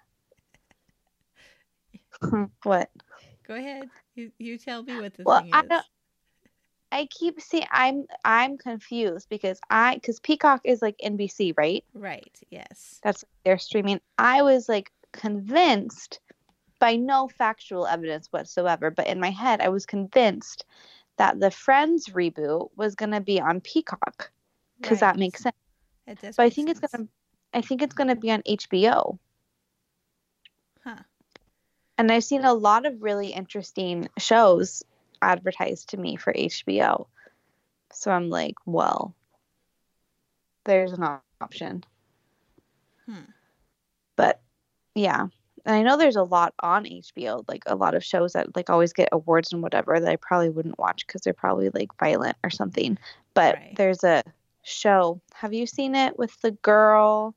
[2.62, 2.90] what?
[3.46, 3.90] Go ahead.
[4.14, 5.68] You you tell me what the Well, thing I is.
[5.68, 5.86] don't-
[6.92, 7.66] I keep seeing.
[7.72, 11.84] I'm I'm confused because I because Peacock is like NBC, right?
[11.92, 12.38] Right.
[12.50, 13.00] Yes.
[13.02, 14.00] that's their streaming.
[14.16, 16.20] I was like convinced
[16.84, 20.66] by no factual evidence whatsoever, but in my head, I was convinced
[21.16, 24.30] that the Friends reboot was going to be on Peacock
[24.78, 25.56] because that makes sense.
[26.06, 26.36] It does.
[26.36, 27.12] But I think it's going to,
[27.54, 29.18] I think it's going to be on HBO.
[30.84, 30.96] Huh.
[31.96, 34.82] And I've seen a lot of really interesting shows
[35.22, 37.06] advertised to me for HBO.
[37.94, 39.14] So I'm like, well,
[40.64, 41.82] there's an option.
[43.06, 43.30] Hmm.
[44.16, 44.42] But
[44.94, 45.28] yeah.
[45.64, 48.68] And I know there's a lot on HBO, like a lot of shows that like
[48.70, 52.36] always get awards and whatever that I probably wouldn't watch because they're probably like violent
[52.44, 52.98] or something.
[53.34, 53.74] But Right.
[53.76, 54.22] there's a
[54.62, 55.20] show.
[55.34, 57.34] Have you seen it with the girl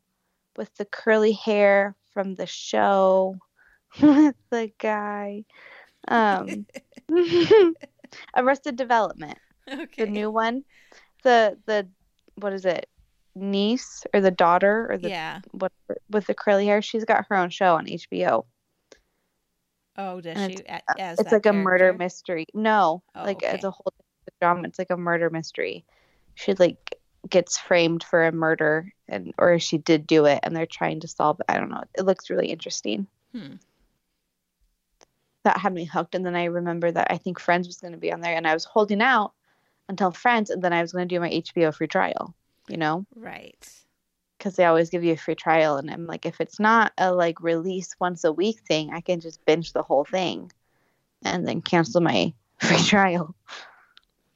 [0.57, 3.37] with the curly hair from the show
[4.01, 5.45] with the guy?
[6.07, 6.65] Um,
[8.35, 9.37] Arrested Development,
[9.71, 10.05] okay.
[10.05, 10.63] the new one.
[11.23, 11.87] The the
[12.35, 12.87] what is it?
[13.37, 15.41] Niece or the daughter or the yeah.
[15.51, 15.71] what
[16.09, 16.81] with the curly hair?
[16.81, 18.45] She's got her own show on HBO.
[19.97, 20.63] Oh, does and she?
[20.67, 22.45] it's that like a murder mystery.
[22.53, 23.55] No, Oh, like okay.
[23.55, 23.93] it's a whole
[24.39, 24.67] drama.
[24.67, 25.85] It's like a murder mystery.
[26.35, 30.67] She like gets framed for a murder, and or she did do it, and they're
[30.67, 31.45] trying to solve it.
[31.49, 31.83] I don't know.
[31.97, 33.07] It looks really interesting.
[33.33, 33.55] Hmm.
[35.43, 37.99] That had me hooked, and then I remember that I think Friends was going to
[37.99, 39.33] be on there, and I was holding out
[39.89, 42.35] until Friends, and then I was going to do my HBO free trial.
[42.67, 43.69] You know, Right.
[44.37, 47.13] because they always give you a free trial, and I'm like, if it's not a
[47.13, 50.51] like release once a week thing, I can just binge the whole thing,
[51.23, 53.35] and then cancel my free trial.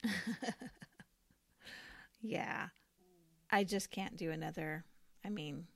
[2.22, 2.68] yeah.
[3.52, 4.86] I just can't do another.
[5.26, 5.68] I mean,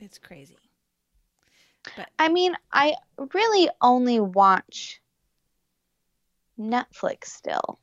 [0.00, 0.58] it's crazy.
[1.96, 2.94] But I mean, I
[3.34, 5.00] really only watch
[6.58, 7.78] Netflix still.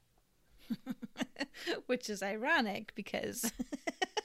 [1.88, 3.51] Which is ironic because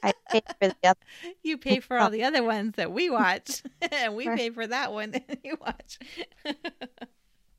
[0.02, 1.00] I pay for the other.
[1.42, 4.92] you pay for all the other ones that we watch, and we pay for that
[4.92, 5.98] one that you watch.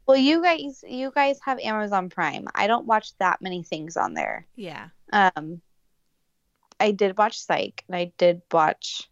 [0.08, 2.48] Well, you guys, you guys have Amazon Prime.
[2.54, 4.46] I don't watch that many things on there.
[4.56, 4.90] yeah.
[5.12, 5.62] Um,
[6.80, 9.10] I did watch Psych, and I did watch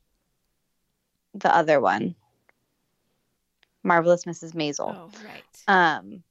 [1.34, 2.14] the other one,
[3.84, 4.54] Marvelous Mrs.
[4.54, 4.96] Maisel.
[4.96, 5.44] Oh, right.
[5.68, 6.24] Um,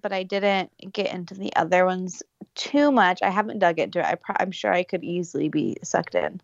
[0.00, 2.22] but I didn't get into the other ones
[2.54, 3.22] too much.
[3.22, 4.04] I haven't dug into it.
[4.04, 6.40] I pro- I'm sure I could easily be sucked in.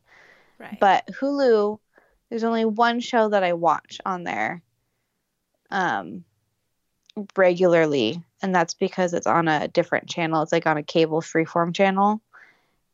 [0.59, 0.79] right.
[0.81, 1.79] But Hulu,
[2.29, 4.63] there's only one show that I watch on there
[5.71, 6.25] um
[7.37, 10.43] regularly, and that's because it's on a different channel.
[10.43, 12.21] It's like on a cable freeform channel.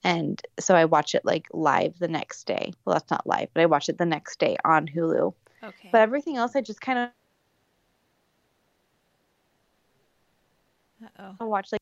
[0.03, 2.73] And so I watch it like live the next day.
[2.85, 5.35] Well, that's not live, but I watch it the next day on Hulu.
[5.63, 5.89] okay.
[5.93, 7.11] But everything else I just kind
[11.19, 11.47] of Uh-oh.
[11.47, 11.81] watch like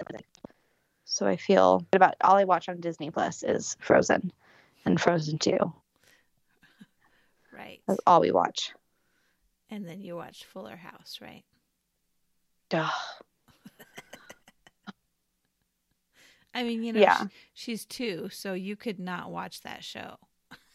[1.04, 4.30] so I feel about all I watch on Disney Plus is Frozen
[4.84, 5.56] and Frozen 2.
[7.52, 7.80] Right.
[7.88, 8.72] That's all we watch.
[9.70, 11.44] And then you watch Fuller House, right?
[12.68, 12.88] Duh.
[16.54, 17.24] I mean, you know, Yeah.
[17.26, 20.16] sh- she's two, so you could not watch that show.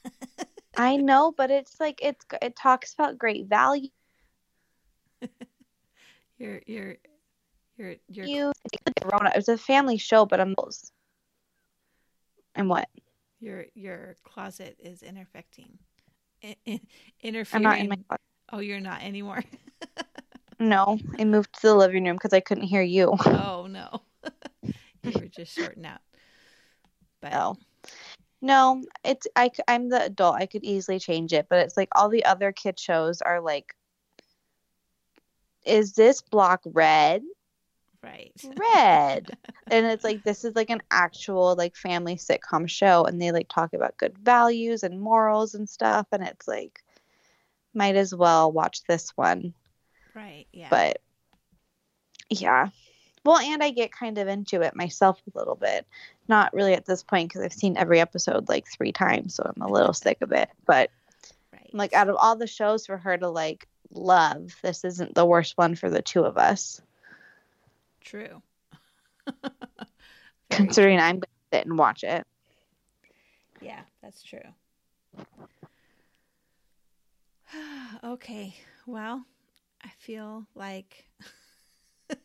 [0.77, 3.89] I know, but it's like it's it talks about great value.
[6.39, 6.95] You're you're
[7.77, 8.53] you're you're
[9.01, 9.35] grown up.
[9.35, 10.55] It's a family show, but I'm
[12.55, 12.87] and what?
[13.39, 15.77] your your closet is interfecting.
[16.43, 16.81] I- I-
[17.53, 18.21] I'm not in my closet.
[18.51, 19.43] Oh, you're not anymore.
[20.59, 23.17] No, I moved to the living room because I couldn't hear you.
[23.25, 24.01] oh no.
[24.63, 25.99] you were just shorting out.
[27.21, 27.57] But No.
[28.41, 29.27] No, it's
[29.67, 30.35] I'm the adult.
[30.35, 33.73] I could easily change it, but it's like all the other kid shows are like,
[35.65, 37.23] is this block red?
[38.03, 38.31] Right.
[38.75, 39.37] Red.
[39.67, 43.47] and it's like this is like an actual like family sitcom show, and they like
[43.49, 46.83] talk about good values and morals and stuff, and it's like,
[47.73, 49.53] might as well watch this one.
[50.15, 50.45] Right.
[50.51, 50.67] Yeah.
[50.69, 51.01] But
[52.29, 52.69] yeah.
[53.25, 55.87] Well, and I get kind of into it myself a little bit.
[56.27, 59.61] Not really at this point because I've seen every episode like three times, so I'm
[59.61, 60.49] a little sick of it.
[60.65, 60.89] But
[61.53, 61.69] right.
[61.71, 65.57] Like, out of all the shows for her to like love, this isn't the worst
[65.57, 66.81] one for the two of us.
[68.03, 68.41] True.
[70.49, 72.25] Considering I'm going to sit and watch it.
[73.61, 74.39] Yeah, that's true.
[78.03, 78.55] okay.
[78.85, 79.25] Well,
[79.83, 81.07] I feel like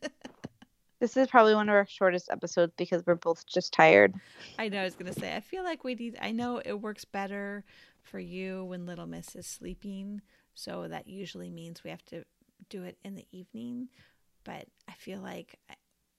[1.01, 4.15] This is probably one of our shortest episodes because we're both just tired.
[4.59, 6.81] I know I was going to say I feel like we need I know it
[6.81, 7.65] works better
[8.03, 10.23] for you when little miss is sleeping,
[10.55, 12.25] so that usually means we have to
[12.69, 13.89] do it in the evening,
[14.49, 15.59] but I feel like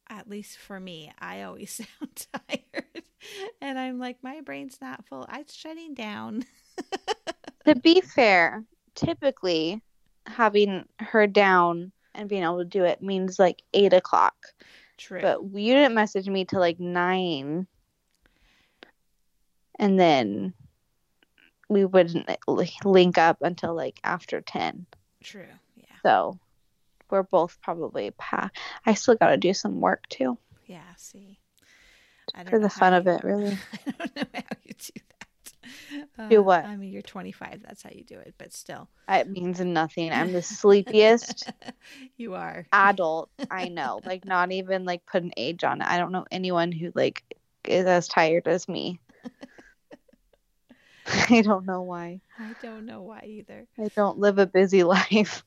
[0.08, 3.04] at least for me, I always sound tired.
[3.60, 5.28] And I'm like my brain's not full.
[5.34, 6.46] It's shutting down.
[7.66, 8.64] To be fair,
[8.96, 9.82] typically
[10.28, 14.36] having her down and being able to do it means like eight o'clock.
[14.98, 15.22] True.
[15.22, 17.68] But you didn't message me till like nine.
[19.80, 20.54] And then
[21.68, 24.86] we wouldn't li- link up until like after 10.
[25.24, 25.46] True.
[25.76, 25.86] Yeah.
[26.04, 26.40] So
[27.10, 28.52] we're both probably pa-
[28.86, 31.40] I still got to do some work too Yeah, see.
[32.36, 33.58] I don't for the fun of it, really.
[33.88, 36.30] I don't know how you do that.
[36.30, 36.66] Do uh, what?
[36.66, 37.62] I mean, you're 25.
[37.66, 38.88] That's how you do it, but still.
[39.08, 40.12] It means nothing.
[40.12, 41.52] I'm the sleepiest
[42.18, 42.66] you are.
[42.72, 44.02] adult I know.
[44.06, 45.88] Like, not even like put an age on it.
[45.88, 47.24] I don't know anyone who like
[47.66, 49.00] is as tired as me.
[51.30, 52.22] I don't know why.
[52.40, 53.66] I don't know why either.
[53.80, 55.44] I don't live a busy life.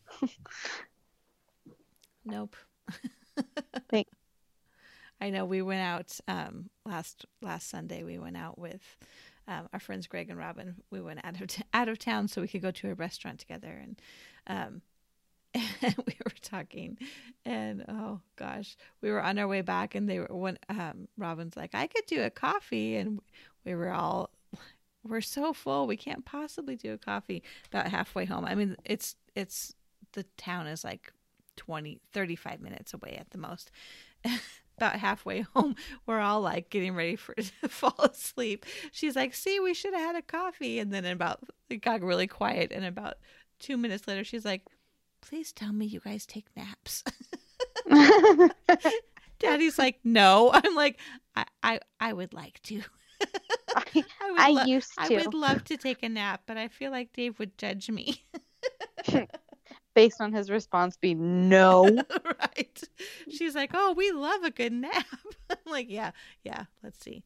[2.25, 2.57] Nope.
[3.89, 4.09] Thank-
[5.21, 8.03] I know we went out um, last last Sunday.
[8.03, 8.83] We went out with
[9.47, 10.75] um, our friends Greg and Robin.
[10.91, 13.39] We went out of t- out of town so we could go to a restaurant
[13.39, 14.03] together, and
[14.49, 14.83] um,
[15.55, 16.99] and we were talking,
[17.45, 21.57] and oh gosh, we were on our way back, and they were when um, Robin's
[21.57, 23.21] like, "I could do a coffee," and
[23.65, 24.31] we were all.
[25.05, 27.43] We're so full, we can't possibly do a coffee.
[27.73, 29.75] About halfway home, I mean, it's it's
[30.13, 31.13] the town is like
[31.57, 33.71] 20 35 minutes away at the most.
[34.79, 38.65] About halfway home we're all like getting ready for to fall asleep.
[38.91, 40.79] She's like see we should have had a coffee.
[40.79, 43.15] And then about it got really quiet and about
[43.61, 44.63] two minutes later she's like
[45.21, 47.05] please tell me you guys take naps.
[49.39, 50.51] Daddy's like no.
[50.53, 50.99] I'm like
[51.37, 52.83] i i, I would like to.
[53.75, 56.57] I, I, would I lo- used I to, would love to take a nap but
[56.57, 58.25] i feel like dave would judge me
[59.95, 61.85] based on his response being no.
[62.25, 62.83] right.
[63.31, 65.07] She's like, "Oh, we love a good nap."
[65.51, 66.13] I'm like, "Yeah,
[66.45, 66.65] yeah.
[66.83, 67.25] Let's see."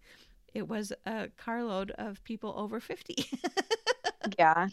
[0.55, 3.27] It was a carload of people over fifty.
[4.39, 4.69] yeah.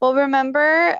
[0.00, 0.96] Well, remember,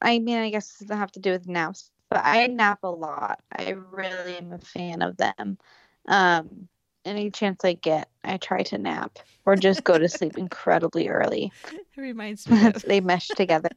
[0.00, 2.90] I mean, I guess it doesn't have to do with naps, but I nap a
[2.90, 3.40] lot.
[3.56, 5.58] I really am a fan of them.
[6.06, 6.68] Um,
[7.04, 11.52] any chance I get, I try to nap or just go to sleep incredibly early.
[11.72, 13.70] it reminds me of they mesh together.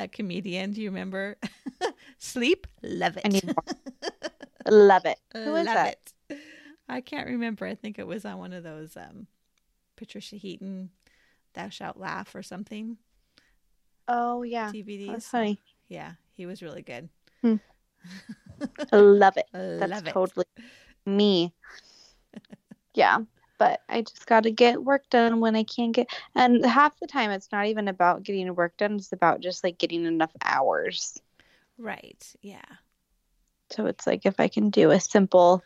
[0.00, 0.72] That comedian.
[0.72, 1.36] Do you remember?
[2.18, 3.22] Sleep, love it.
[3.24, 3.64] I need more.
[4.66, 5.18] Love it.
[5.32, 5.98] Who is love that?
[6.30, 6.38] it.
[6.88, 7.66] I can't remember.
[7.66, 9.26] I think it was on one of those um,
[9.96, 10.90] Patricia Heaton,
[11.54, 12.96] "Thou Shalt Laugh" or something
[14.08, 15.12] Oh yeah, DVDs.
[15.12, 15.60] that's funny.
[15.88, 17.08] Yeah, he was really good.
[18.92, 19.46] Love it.
[19.52, 20.10] That's love it.
[20.10, 20.46] totally
[21.06, 21.54] me.
[22.94, 23.18] yeah,
[23.60, 26.08] but I just got to get work done when I can get.
[26.34, 28.94] And half the time, it's not even about getting work done.
[28.94, 31.20] It's about just like getting enough hours.
[31.76, 32.26] Right.
[32.40, 32.64] Yeah.
[33.70, 35.62] So it's like if I can do a simple,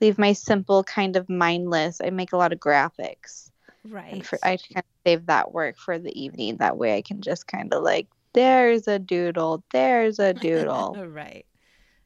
[0.00, 2.00] leave my simple kind of mindless.
[2.02, 3.50] I make a lot of graphics,
[3.84, 4.14] Right.
[4.14, 6.56] and for I kind of save that work for the evening.
[6.56, 10.96] That way, I can just kind of like, there's a doodle, there's a doodle.
[11.06, 11.44] right.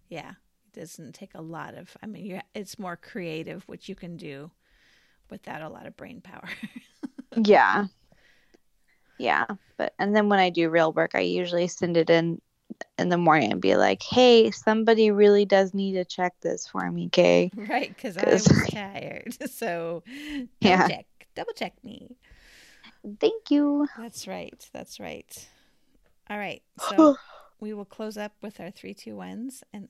[0.08, 1.96] Yeah, it doesn't take a lot of.
[2.02, 4.50] I mean, you it's more creative, which you can do
[5.30, 6.48] without a lot of brain power.
[7.36, 7.86] yeah.
[9.20, 9.44] Yeah,
[9.76, 12.40] but and then when I do real work, I usually send it in
[12.98, 16.90] in the morning and be like, "Hey, somebody really does need to check this for
[16.90, 20.88] me, Kay." Right, because I was tired, so double yeah.
[20.88, 22.16] check, double check me.
[23.20, 23.86] Thank you.
[23.98, 24.68] That's right.
[24.72, 25.48] That's right.
[26.30, 27.16] All right, so
[27.60, 29.88] we will close up with our three, two, ones, and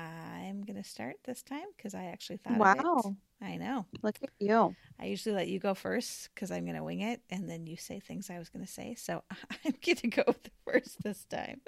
[0.00, 2.58] I'm gonna start this time because I actually thought.
[2.58, 3.16] Wow.
[3.42, 3.86] I know.
[4.02, 4.76] Look at you.
[5.00, 7.78] I usually let you go first because I'm going to wing it, and then you
[7.78, 8.94] say things I was going to say.
[8.98, 9.22] So
[9.64, 11.62] I'm going to go with the first this time.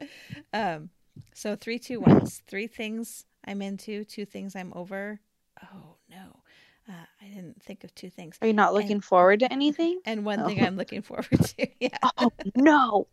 [0.53, 0.91] Um,
[1.33, 2.43] so three, two, ones.
[2.47, 4.05] Three things I'm into.
[4.05, 5.20] Two things I'm over.
[5.62, 6.43] Oh no,
[6.89, 8.37] uh, I didn't think of two things.
[8.41, 10.01] Are you not looking and, forward to anything?
[10.07, 11.68] And one thing I'm looking forward to.
[11.80, 11.97] Yeah.
[12.18, 13.07] Oh no,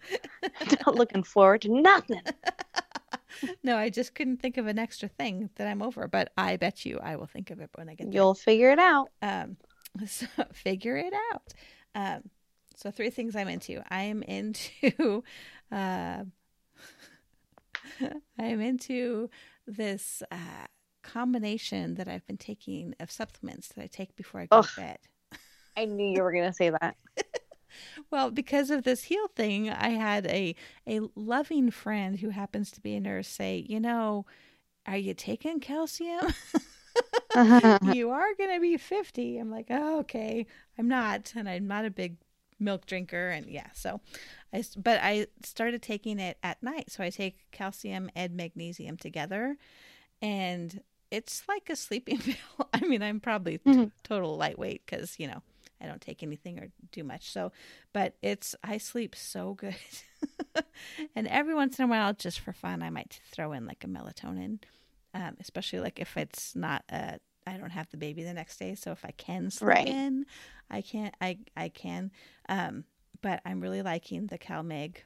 [0.85, 2.21] not looking forward to nothing.
[3.63, 6.85] no, I just couldn't think of an extra thing that I'm over, but I bet
[6.85, 8.13] you I will think of it when I get there.
[8.13, 9.09] You'll figure it out.
[9.21, 9.57] Um,
[10.07, 11.53] so figure it out.
[11.95, 12.29] Um,
[12.75, 13.81] so three things I'm into.
[13.89, 15.23] I am into,
[15.71, 16.23] uh,
[18.01, 19.29] I am into
[19.67, 20.67] this uh,
[21.03, 24.75] combination that I've been taking of supplements that I take before I go Ugh, to
[24.75, 24.99] bed.
[25.75, 26.95] I knew you were going to say that.
[28.11, 30.55] Well, because of this heel thing, I had a
[30.87, 34.25] a loving friend who happens to be a nurse say, "You know,
[34.85, 36.33] are you taking calcium?"
[37.93, 39.37] you are going to be 50.
[39.37, 40.45] I'm like, oh, okay.
[40.77, 41.33] I'm not.
[41.35, 42.17] And I'm not a big
[42.59, 43.29] milk drinker.
[43.29, 44.01] And yeah, so
[44.53, 46.91] I, but I started taking it at night.
[46.91, 49.57] So I take calcium and magnesium together.
[50.21, 52.69] And it's like a sleeping pill.
[52.73, 53.85] I mean, I'm probably mm-hmm.
[53.85, 55.41] t- total lightweight because, you know,
[55.81, 57.31] I don't take anything or do much.
[57.31, 57.51] So,
[57.93, 59.75] but it's, I sleep so good.
[61.15, 63.87] and every once in a while, just for fun, I might throw in like a
[63.87, 64.59] melatonin,
[65.13, 68.75] um, especially like if it's not a, I don't have the baby the next day.
[68.75, 69.87] So if I can sleep right.
[69.87, 70.25] in,
[70.69, 72.11] I can't, I, I can.
[72.47, 72.83] Um,
[73.21, 74.97] but I'm really liking the CalMag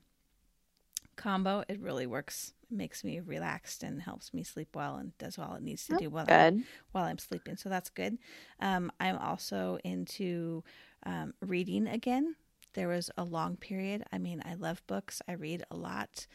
[1.16, 1.64] combo.
[1.68, 2.54] It really works.
[2.72, 5.98] It makes me relaxed and helps me sleep well and does all it needs to
[5.98, 7.56] do while I'm, while I'm sleeping.
[7.56, 8.18] So that's good.
[8.60, 10.64] Um, I'm also into
[11.06, 12.36] um, reading again.
[12.74, 14.04] There was a long period.
[14.12, 15.22] I mean, I love books.
[15.28, 16.26] I read a lot.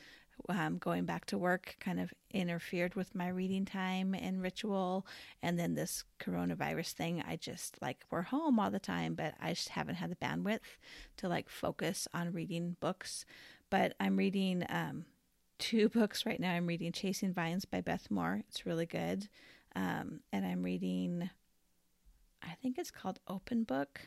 [0.49, 5.05] Um, going back to work kind of interfered with my reading time and ritual.
[5.43, 9.55] And then this coronavirus thing, I just like, we're home all the time, but I
[9.55, 10.61] just haven't had the bandwidth
[11.17, 13.25] to like focus on reading books
[13.71, 15.05] but I'm reading um,
[15.59, 16.53] two books right now.
[16.53, 18.43] I'm reading Chasing Vines by Beth Moore.
[18.49, 19.29] It's really good.
[19.77, 21.31] Um, and I'm reading,
[22.43, 24.01] I think it's called Open Book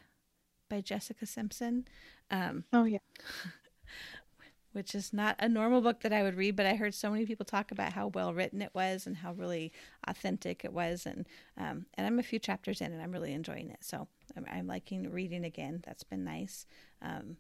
[0.69, 1.87] by Jessica Simpson.
[2.29, 2.99] Um, oh, yeah.
[4.73, 7.25] which is not a normal book that I would read, but I heard so many
[7.25, 9.71] people talk about how well written it was and how really
[10.07, 13.69] authentic it was, and um, and I'm a few chapters in and I'm really enjoying
[13.69, 13.83] it.
[13.83, 15.83] So I'm, I'm liking reading again.
[15.85, 16.65] That's been nice.
[17.01, 17.37] Um,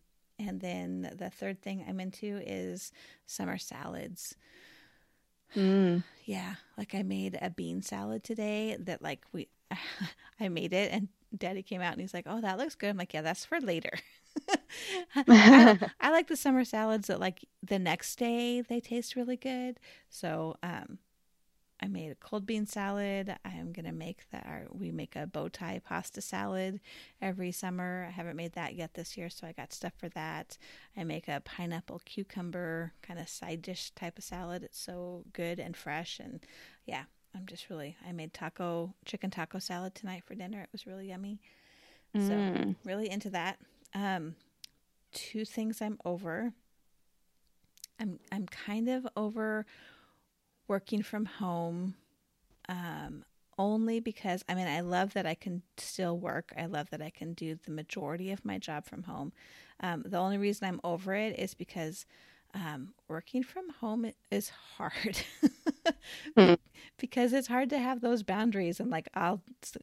[0.47, 2.91] and then the third thing I'm into is
[3.25, 4.35] summer salads.
[5.55, 6.03] Mm.
[6.25, 9.49] Yeah, like I made a bean salad today that like we
[10.39, 12.97] I made it and daddy came out and he's like, "Oh, that looks good." I'm
[12.97, 13.91] like, "Yeah, that's for later."
[15.15, 19.79] I, I, like the summer salads that like the next day they taste really good.
[20.09, 20.99] So, um
[21.81, 23.35] I made a cold bean salad.
[23.43, 24.67] I am gonna make that.
[24.71, 26.79] We make a bow tie pasta salad
[27.21, 28.05] every summer.
[28.07, 30.57] I haven't made that yet this year, so I got stuff for that.
[30.95, 34.63] I make a pineapple cucumber kind of side dish type of salad.
[34.63, 36.39] It's so good and fresh, and
[36.85, 37.03] yeah,
[37.35, 37.97] I'm just really.
[38.07, 40.61] I made taco chicken taco salad tonight for dinner.
[40.61, 41.39] It was really yummy.
[42.15, 42.27] Mm.
[42.27, 43.57] So really into that.
[43.95, 44.35] Um,
[45.13, 46.53] two things I'm over.
[47.99, 49.65] I'm I'm kind of over
[50.71, 51.95] working from home
[52.69, 53.25] um,
[53.57, 56.53] only because I mean, I love that I can still work.
[56.57, 59.33] I love that I can do the majority of my job from home.
[59.81, 62.05] Um, the only reason I'm over it is because
[62.53, 65.17] um, working from home is hard
[66.37, 66.57] mm.
[66.97, 69.41] because it's hard to have those boundaries and like I'll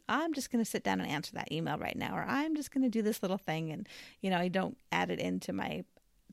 [0.09, 2.71] I'm just going to sit down and answer that email right now or I'm just
[2.71, 3.87] going to do this little thing and
[4.23, 5.85] you know I don't add it into my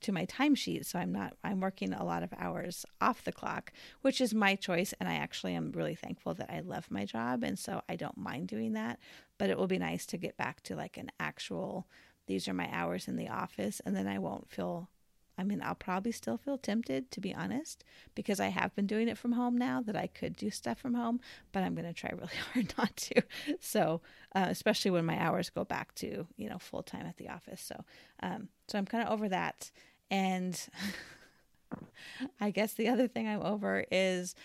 [0.01, 3.71] to my timesheet so i'm not i'm working a lot of hours off the clock
[4.01, 7.43] which is my choice and i actually am really thankful that i love my job
[7.43, 8.99] and so i don't mind doing that
[9.37, 11.87] but it will be nice to get back to like an actual
[12.27, 14.89] these are my hours in the office and then i won't feel
[15.37, 17.83] I mean, I'll probably still feel tempted, to be honest,
[18.13, 20.93] because I have been doing it from home now that I could do stuff from
[20.93, 21.19] home,
[21.51, 23.21] but I'm going to try really hard not to.
[23.59, 24.01] So,
[24.33, 27.61] uh, especially when my hours go back to, you know, full time at the office.
[27.61, 27.83] So,
[28.23, 29.71] um, so I'm kind of over that.
[30.09, 30.59] And
[32.39, 34.35] I guess the other thing I'm over is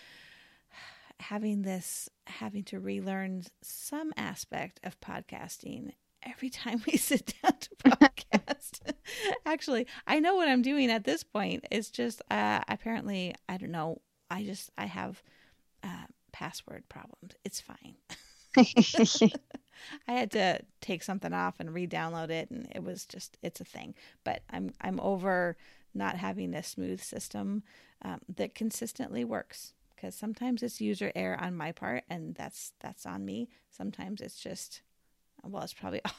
[1.19, 5.91] having this, having to relearn some aspect of podcasting
[6.23, 8.93] every time we sit down to podcast.
[9.45, 11.65] Actually, I know what I'm doing at this point.
[11.71, 14.01] It's just uh, apparently, I don't know.
[14.29, 15.21] I just, I have
[15.83, 17.33] uh, password problems.
[17.43, 17.95] It's fine.
[20.07, 23.65] I had to take something off and re-download it, and it was just it's a
[23.65, 23.95] thing.
[24.23, 25.57] But I'm I'm over
[25.93, 27.63] not having a smooth system
[28.03, 33.05] um, that consistently works because sometimes it's user error on my part, and that's that's
[33.05, 33.49] on me.
[33.69, 34.81] Sometimes it's just
[35.43, 36.11] well, it's probably all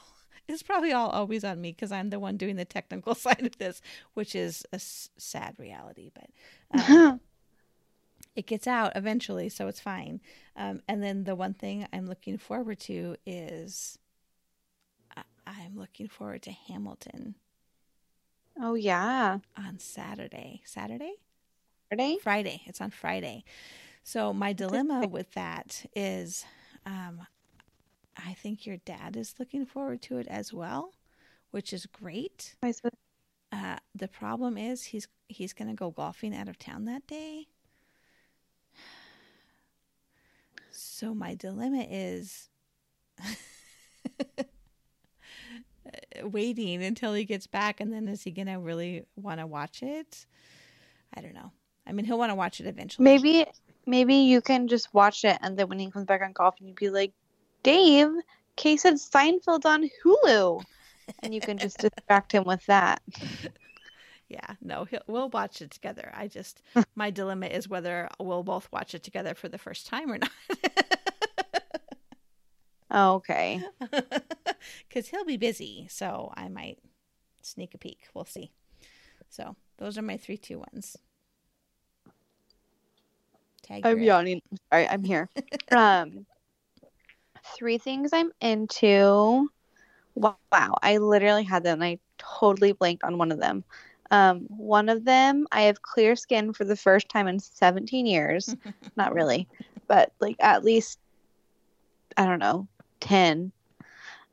[0.49, 3.59] it's probably all always on me because I'm the one doing the technical side of
[3.59, 3.81] this,
[4.15, 6.11] which is a s- sad reality.
[6.15, 7.21] But um,
[8.37, 10.21] it gets out eventually, so it's fine.
[10.57, 13.99] Um, and then the one thing I'm looking forward to is
[15.17, 17.35] I- I'm looking forward to Hamilton
[18.61, 19.39] Oh yeah.
[19.57, 20.61] on Saturday.
[20.65, 21.15] Saturday?
[21.89, 22.19] Friday?
[22.23, 22.63] Friday.
[22.67, 23.45] It's on Friday.
[24.05, 26.45] So my dilemma with that is
[26.85, 27.27] um,
[28.17, 30.93] I think your dad is looking forward to it as well,
[31.51, 32.55] which is great.
[33.53, 37.47] Uh, the problem is he's he's going to go golfing out of town that day.
[40.71, 42.49] So my dilemma is
[46.23, 49.83] waiting until he gets back and then is he going to really want to watch
[49.83, 50.27] it?
[51.15, 51.53] I don't know.
[51.87, 53.05] I mean, he'll want to watch it eventually.
[53.05, 53.47] Maybe
[53.85, 56.69] maybe you can just watch it and then when he comes back on golf and
[56.69, 57.13] you'd be like,
[57.63, 58.11] Dave,
[58.57, 60.63] Kay said Seinfeld on Hulu.
[61.23, 63.03] And you can just distract him with that.
[64.29, 66.11] Yeah, no, he'll, we'll watch it together.
[66.15, 66.63] I just,
[66.95, 70.31] my dilemma is whether we'll both watch it together for the first time or not.
[72.95, 73.63] Oh, okay.
[74.87, 76.79] Because he'll be busy, so I might
[77.41, 78.01] sneak a peek.
[78.13, 78.53] We'll see.
[79.31, 80.99] So those are my three, two, ones.
[83.63, 84.43] Tag I'm yawning.
[84.71, 85.31] Sorry, I'm here.
[85.71, 86.27] um,
[87.55, 89.49] three things I'm into.
[90.15, 91.83] Wow, I literally had them.
[91.83, 93.65] And I totally blanked on one of them.
[94.11, 98.55] Um, one of them, I have clear skin for the first time in 17 years.
[98.97, 99.49] Not really,
[99.89, 100.99] but like at least
[102.17, 102.69] I don't know,
[103.01, 103.53] 10.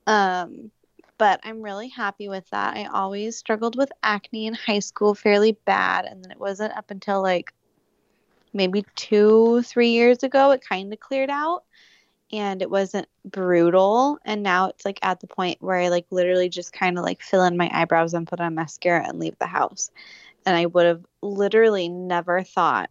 [0.07, 0.72] Um,
[1.17, 2.76] but I'm really happy with that.
[2.76, 6.91] I always struggled with acne in high school fairly bad, and then it wasn't up
[6.91, 7.53] until like
[8.53, 11.63] maybe two, three years ago, it kind of cleared out
[12.32, 14.19] and it wasn't brutal.
[14.25, 17.21] And now it's like at the point where I like literally just kind of like
[17.21, 19.91] fill in my eyebrows and put on mascara and leave the house.
[20.45, 22.89] And I would have literally never thought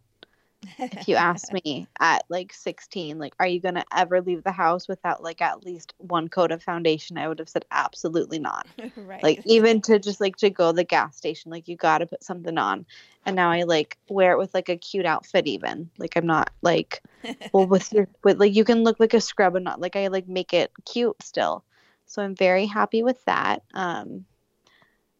[0.77, 4.51] if you asked me at like 16 like are you going to ever leave the
[4.51, 7.17] house without like at least one coat of foundation?
[7.17, 8.67] I would have said absolutely not.
[8.95, 9.23] Right.
[9.23, 12.05] like even to just like to go to the gas station like you got to
[12.05, 12.85] put something on.
[13.25, 15.89] And now i like wear it with like a cute outfit even.
[15.97, 17.01] Like i'm not like
[17.53, 20.07] well with your with like you can look like a scrub and not like i
[20.07, 21.63] like make it cute still.
[22.05, 23.63] So i'm very happy with that.
[23.73, 24.25] Um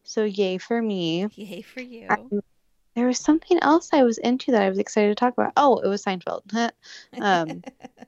[0.04, 1.28] so yay for me.
[1.34, 2.06] Yay for you.
[2.10, 2.42] Um,
[3.00, 5.54] there was something else I was into that I was excited to talk about.
[5.56, 6.42] Oh, it was Seinfeld.
[7.18, 7.62] um,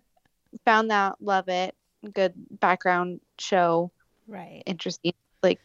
[0.66, 1.74] found that, love it.
[2.12, 3.90] Good background show,
[4.28, 4.62] right.
[4.66, 5.14] interesting.
[5.43, 5.61] Like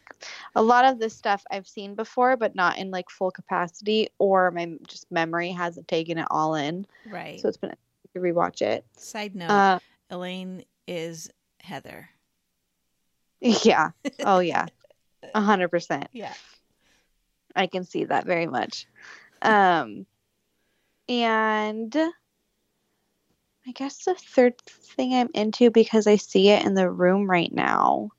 [0.54, 4.50] a lot of this stuff I've seen before, but not in like full capacity, or
[4.50, 6.86] my just memory hasn't taken it all in.
[7.06, 7.38] Right.
[7.38, 7.74] So it's been
[8.14, 8.86] to rewatch it.
[8.96, 12.08] Side note Uh, Elaine is Heather.
[13.40, 13.90] yeah.
[14.24, 14.64] Oh yeah.
[15.34, 16.08] A hundred percent.
[16.12, 16.32] Yeah.
[17.54, 18.86] I can see that very much.
[19.42, 20.06] Um,
[21.08, 21.94] and
[23.66, 27.52] I guess the third thing I'm into because I see it in the room right
[27.52, 28.10] now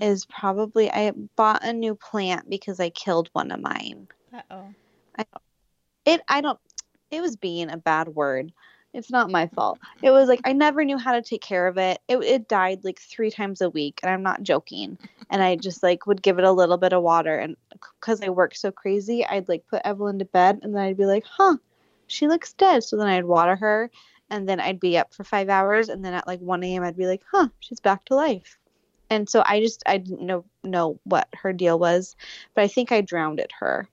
[0.00, 4.08] is probably I bought a new plant because I killed one of mine.
[4.32, 5.24] Uh oh.
[6.04, 6.58] It I don't
[7.10, 8.52] it was being a bad word.
[8.94, 9.80] It's not my fault.
[10.02, 12.00] It was like I never knew how to take care of it.
[12.06, 14.96] It it died like 3 times a week and I'm not joking.
[15.30, 17.56] And I just like would give it a little bit of water and
[18.00, 21.06] cuz I work so crazy, I'd like put Evelyn to bed and then I'd be
[21.06, 21.56] like, "Huh,
[22.06, 23.90] she looks dead." So then I'd water her
[24.30, 26.84] and then I'd be up for 5 hours and then at like 1 a.m.
[26.84, 28.58] I'd be like, "Huh, she's back to life."
[29.10, 32.14] And so I just I didn't know know what her deal was,
[32.54, 33.88] but I think I drowned her.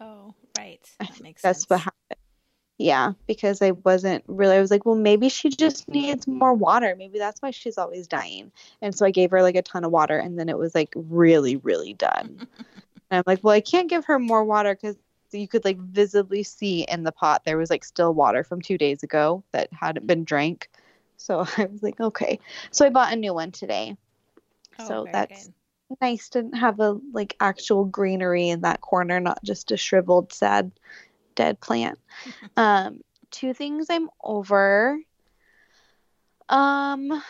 [0.00, 0.80] Oh, right.
[1.00, 1.70] That makes That's sense.
[1.70, 1.93] what happened.
[2.84, 4.56] Yeah, because I wasn't really.
[4.56, 6.94] I was like, well, maybe she just needs more water.
[6.98, 8.52] Maybe that's why she's always dying.
[8.82, 10.92] And so I gave her like a ton of water, and then it was like
[10.94, 12.46] really, really done.
[13.10, 14.96] and I'm like, well, I can't give her more water because
[15.32, 18.76] you could like visibly see in the pot there was like still water from two
[18.76, 20.08] days ago that hadn't mm.
[20.08, 20.68] been drank.
[21.16, 22.38] So I was like, okay.
[22.70, 23.96] So I bought a new one today.
[24.78, 25.54] Oh, so that's good.
[26.02, 30.70] nice to have a like actual greenery in that corner, not just a shriveled, sad,
[31.34, 31.98] dead plant.
[32.56, 34.98] um, two things I'm over.
[36.48, 37.22] Um,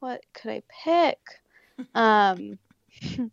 [0.00, 1.18] what could I pick?
[1.94, 2.58] um,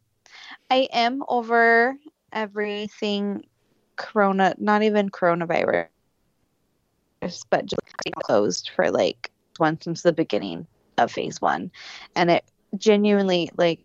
[0.70, 1.96] I am over
[2.32, 3.46] everything
[3.96, 5.88] corona, not even coronavirus,
[7.50, 7.82] but just
[8.24, 10.68] closed for like one since the beginning
[10.98, 11.72] of phase one.
[12.16, 12.44] And it
[12.78, 13.80] genuinely, like,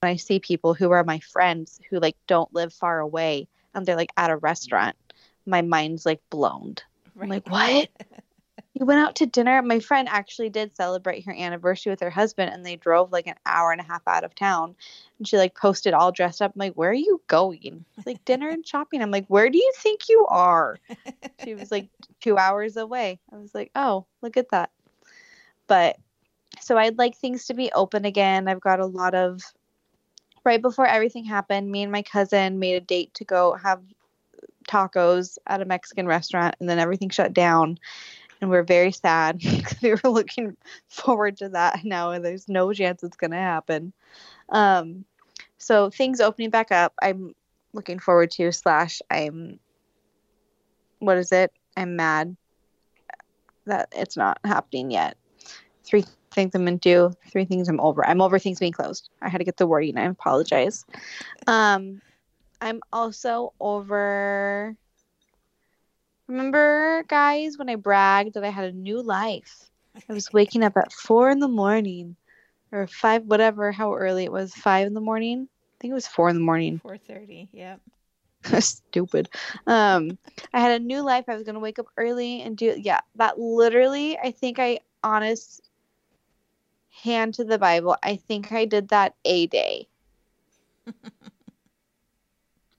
[0.00, 3.86] when I see people who are my friends who like don't live far away and
[3.86, 4.96] they're like at a restaurant,
[5.46, 6.76] my mind's like blown.
[7.20, 7.88] I'm like, what?
[8.74, 9.60] you went out to dinner.
[9.62, 13.34] My friend actually did celebrate her anniversary with her husband, and they drove like an
[13.44, 14.74] hour and a half out of town.
[15.18, 16.52] And she like posted all dressed up.
[16.54, 17.84] I'm like, where are you going?
[17.98, 19.02] It's like dinner and shopping.
[19.02, 20.78] I'm like, where do you think you are?
[21.42, 21.88] She was like
[22.20, 23.18] two hours away.
[23.32, 24.70] I was like, oh, look at that.
[25.68, 25.96] But
[26.60, 28.46] so I'd like things to be open again.
[28.46, 29.40] I've got a lot of
[30.44, 33.80] right before everything happened, me and my cousin made a date to go have
[34.68, 37.78] tacos at a Mexican restaurant and then everything shut down
[38.40, 40.56] and we're very sad because we were looking
[40.88, 43.92] forward to that now and there's no chance it's going to happen.
[44.48, 45.04] Um,
[45.58, 47.34] so things opening back up i'm
[47.74, 49.60] looking forward to slash i'm
[51.00, 51.52] what is it?
[51.76, 52.36] I'm mad
[53.66, 55.16] that it's not happening yet.
[55.82, 59.38] Three things i'm into three things i'm over i'm over things being closed i had
[59.38, 60.84] to get the wording i apologize
[61.46, 62.00] um
[62.60, 64.76] i'm also over
[66.30, 69.68] Remember, guys, when I bragged that I had a new life?
[70.08, 72.14] I was waking up at four in the morning
[72.70, 75.48] or five, whatever, how early it was, five in the morning.
[75.50, 76.78] I think it was four in the morning.
[76.78, 77.48] Four thirty.
[77.52, 77.80] Yep.
[78.60, 79.28] Stupid.
[79.66, 80.18] Um,
[80.54, 81.24] I had a new life.
[81.26, 83.00] I was gonna wake up early and do yeah.
[83.16, 85.68] That literally, I think I honest
[87.02, 87.96] hand to the Bible.
[88.02, 89.88] I think I did that a day.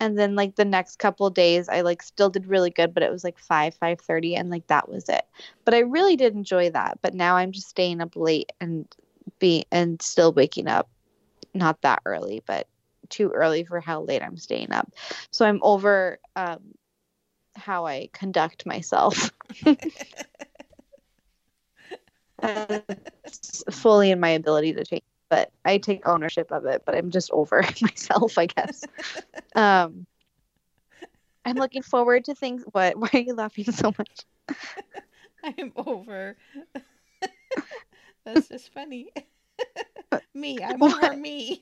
[0.01, 3.11] and then like the next couple days i like still did really good but it
[3.11, 5.23] was like 5 5.30 and like that was it
[5.63, 8.85] but i really did enjoy that but now i'm just staying up late and
[9.39, 10.89] be and still waking up
[11.53, 12.67] not that early but
[13.09, 14.91] too early for how late i'm staying up
[15.29, 16.59] so i'm over um,
[17.55, 19.31] how i conduct myself
[23.71, 26.83] fully in my ability to change but I take ownership of it.
[26.85, 28.83] But I'm just over myself, I guess.
[29.55, 30.05] um,
[31.43, 32.63] I'm looking forward to things.
[32.71, 32.97] What?
[32.97, 34.25] Why are you laughing so much?
[35.43, 36.35] I'm over.
[38.25, 39.09] That's just funny.
[40.35, 41.03] me, I'm what?
[41.03, 41.61] over me.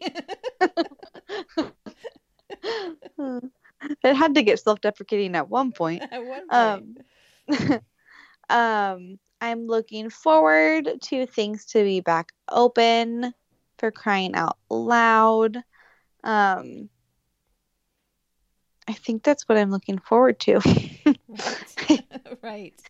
[3.17, 6.01] it had to get self-deprecating at one point.
[6.11, 6.97] At one point.
[7.49, 7.77] Um,
[8.49, 9.19] um,
[9.49, 13.33] I'm looking forward to things to be back open
[13.79, 15.57] for crying out loud.
[16.23, 16.89] Um,
[18.87, 20.59] I think that's what I'm looking forward to.
[21.27, 22.03] right.
[22.43, 22.81] right.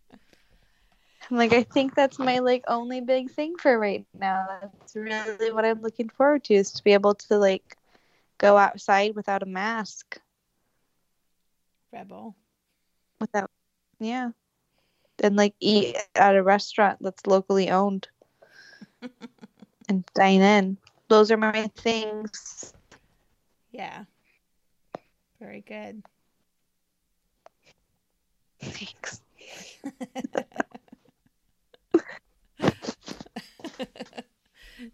[1.29, 4.45] I'm like, I think that's my like only big thing for right now.
[4.61, 7.77] That's really what I'm looking forward to is to be able to like
[8.37, 10.19] go outside without a mask.
[11.93, 12.35] Rebel.
[13.21, 13.51] Without,
[13.99, 14.31] yeah,
[15.21, 18.07] and like eat at a restaurant that's locally owned
[19.89, 20.77] and dine in.
[21.07, 22.73] Those are my things.
[23.71, 24.03] Yeah.
[25.39, 26.03] Very good.
[28.61, 29.21] Thanks.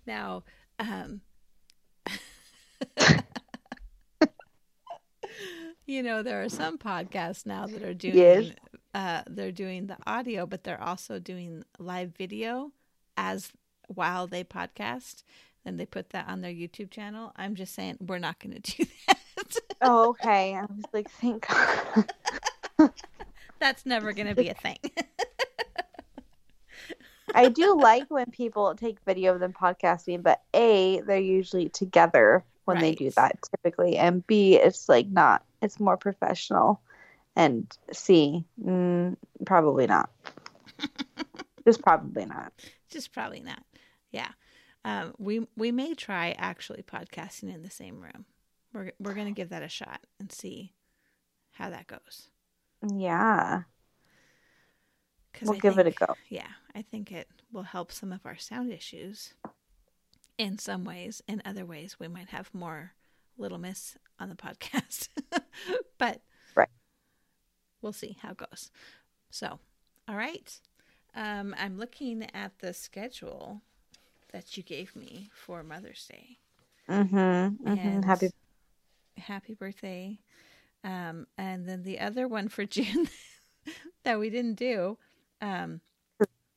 [0.05, 0.43] now,
[0.79, 1.21] um,
[5.85, 8.53] you know, there are some podcasts now that are doing yes.
[8.95, 12.71] Uh, they're doing the audio, but they're also doing live video
[13.17, 13.51] as
[13.87, 15.23] while they podcast
[15.65, 17.33] and they put that on their YouTube channel.
[17.35, 19.19] I'm just saying we're not going to do that.
[19.81, 20.55] oh, okay.
[20.55, 22.93] I was like, thank God.
[23.59, 24.77] That's never going to be a thing.
[27.33, 32.45] I do like when people take video of them podcasting, but A, they're usually together
[32.63, 32.81] when right.
[32.81, 36.79] they do that typically, and B, it's like not, it's more professional,
[37.35, 39.15] and C, mm,
[39.45, 40.09] probably not.
[41.65, 42.53] Just probably not.
[42.89, 43.63] Just probably not.
[44.11, 44.29] Yeah.
[44.85, 48.25] Um, we we may try actually podcasting in the same room.
[48.73, 50.73] We're we're gonna give that a shot and see
[51.51, 52.29] how that goes.
[52.87, 53.63] Yeah.
[55.41, 56.13] We'll I give think, it a go.
[56.29, 59.33] Yeah, I think it will help some of our sound issues
[60.37, 61.21] in some ways.
[61.27, 62.93] In other ways, we might have more
[63.37, 65.09] Little Miss on the podcast.
[65.97, 66.21] but.
[67.85, 68.71] We'll see how it goes.
[69.29, 69.59] So,
[70.09, 70.59] all right.
[71.15, 73.61] Um, I'm looking at the schedule
[74.33, 76.39] that you gave me for Mother's Day.
[76.89, 77.15] Mm-hmm.
[77.69, 78.01] mm-hmm.
[78.01, 78.31] Happy
[79.17, 80.19] happy birthday.
[80.83, 83.07] Um, and then the other one for June
[84.03, 84.97] that we didn't do.
[85.41, 85.79] Um,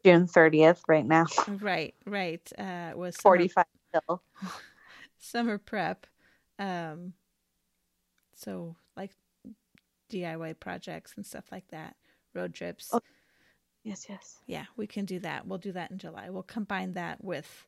[0.05, 1.27] June 30th right now.
[1.47, 2.53] Right, right.
[2.59, 4.23] Uh, was summer, 45 still.
[5.19, 6.07] summer prep.
[6.59, 7.13] Um,
[8.35, 8.77] so
[10.11, 11.97] DIY projects and stuff like that,
[12.35, 12.91] road trips.
[12.93, 13.01] Oh.
[13.85, 14.39] Yes, yes.
[14.47, 15.47] Yeah, we can do that.
[15.47, 16.29] We'll do that in July.
[16.31, 17.67] We'll combine that with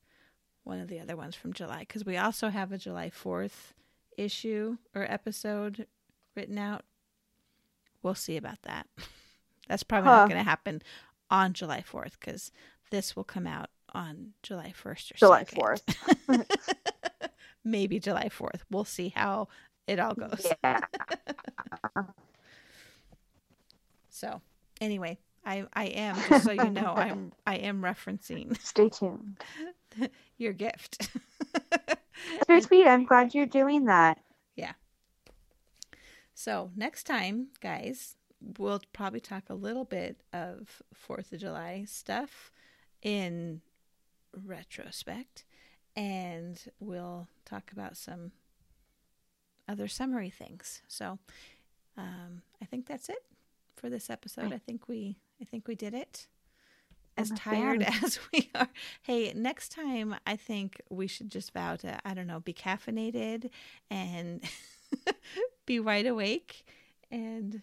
[0.64, 3.72] one of the other ones from July because we also have a July 4th
[4.18, 5.86] issue or episode
[6.36, 6.82] written out.
[8.02, 8.86] We'll see about that.
[9.68, 10.16] That's probably Huh.
[10.16, 10.82] not going to happen
[11.30, 12.50] on July 4th because
[12.90, 15.80] this will come out on July 1st or July 2nd.
[16.28, 16.46] 4th.
[17.64, 18.60] Maybe July 4th.
[18.70, 19.48] We'll see how
[19.86, 20.46] it all goes.
[20.64, 20.80] Yeah.
[24.20, 24.42] So,
[24.82, 29.42] anyway, I I am just so you know, I'm I am referencing Stay tuned.
[30.38, 31.08] your gift.
[32.46, 32.86] So sweet.
[32.86, 34.18] I'm glad you're doing that.
[34.54, 34.72] Yeah.
[36.34, 38.16] So, next time, guys,
[38.58, 42.52] we'll probably talk a little bit of 4th of July stuff
[43.00, 43.62] in
[44.36, 45.46] retrospect,
[45.96, 48.32] and we'll talk about some
[49.66, 50.82] other summary things.
[50.88, 51.18] So,
[51.96, 53.24] um, I think that's it
[53.80, 54.52] for this episode.
[54.52, 56.26] I think we I think we did it.
[57.16, 58.04] As tired fan.
[58.04, 58.68] as we are.
[59.02, 63.50] Hey, next time I think we should just vow to I don't know, be caffeinated
[63.90, 64.42] and
[65.66, 66.64] be wide awake
[67.10, 67.62] and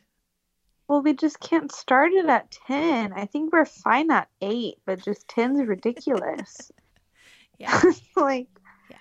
[0.88, 3.14] Well, we just can't start it at 10.
[3.14, 6.72] I think we're fine at 8, but just 10's ridiculous.
[7.60, 7.82] yeah
[8.16, 8.48] like,
[8.92, 8.98] Yeah.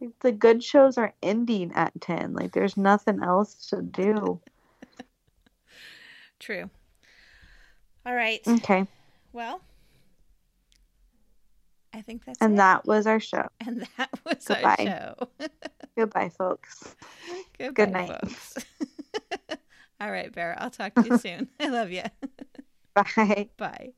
[0.00, 2.34] like, the good shows are ending at 10.
[2.34, 4.40] Like, there's nothing else to do.
[6.46, 6.70] True
[8.06, 8.86] all right Okay.
[9.32, 9.60] well
[11.92, 12.44] i think that's it.
[12.44, 13.48] And it that was our show.
[13.60, 14.76] and that was Goodbye.
[14.78, 15.48] our show
[15.98, 16.94] Goodbye, folks.
[17.58, 18.20] Goodbye, night.
[18.22, 18.54] folks
[20.00, 22.04] all right bear i'll talk to you soon i love you
[22.94, 23.48] Bye.
[23.56, 23.92] bye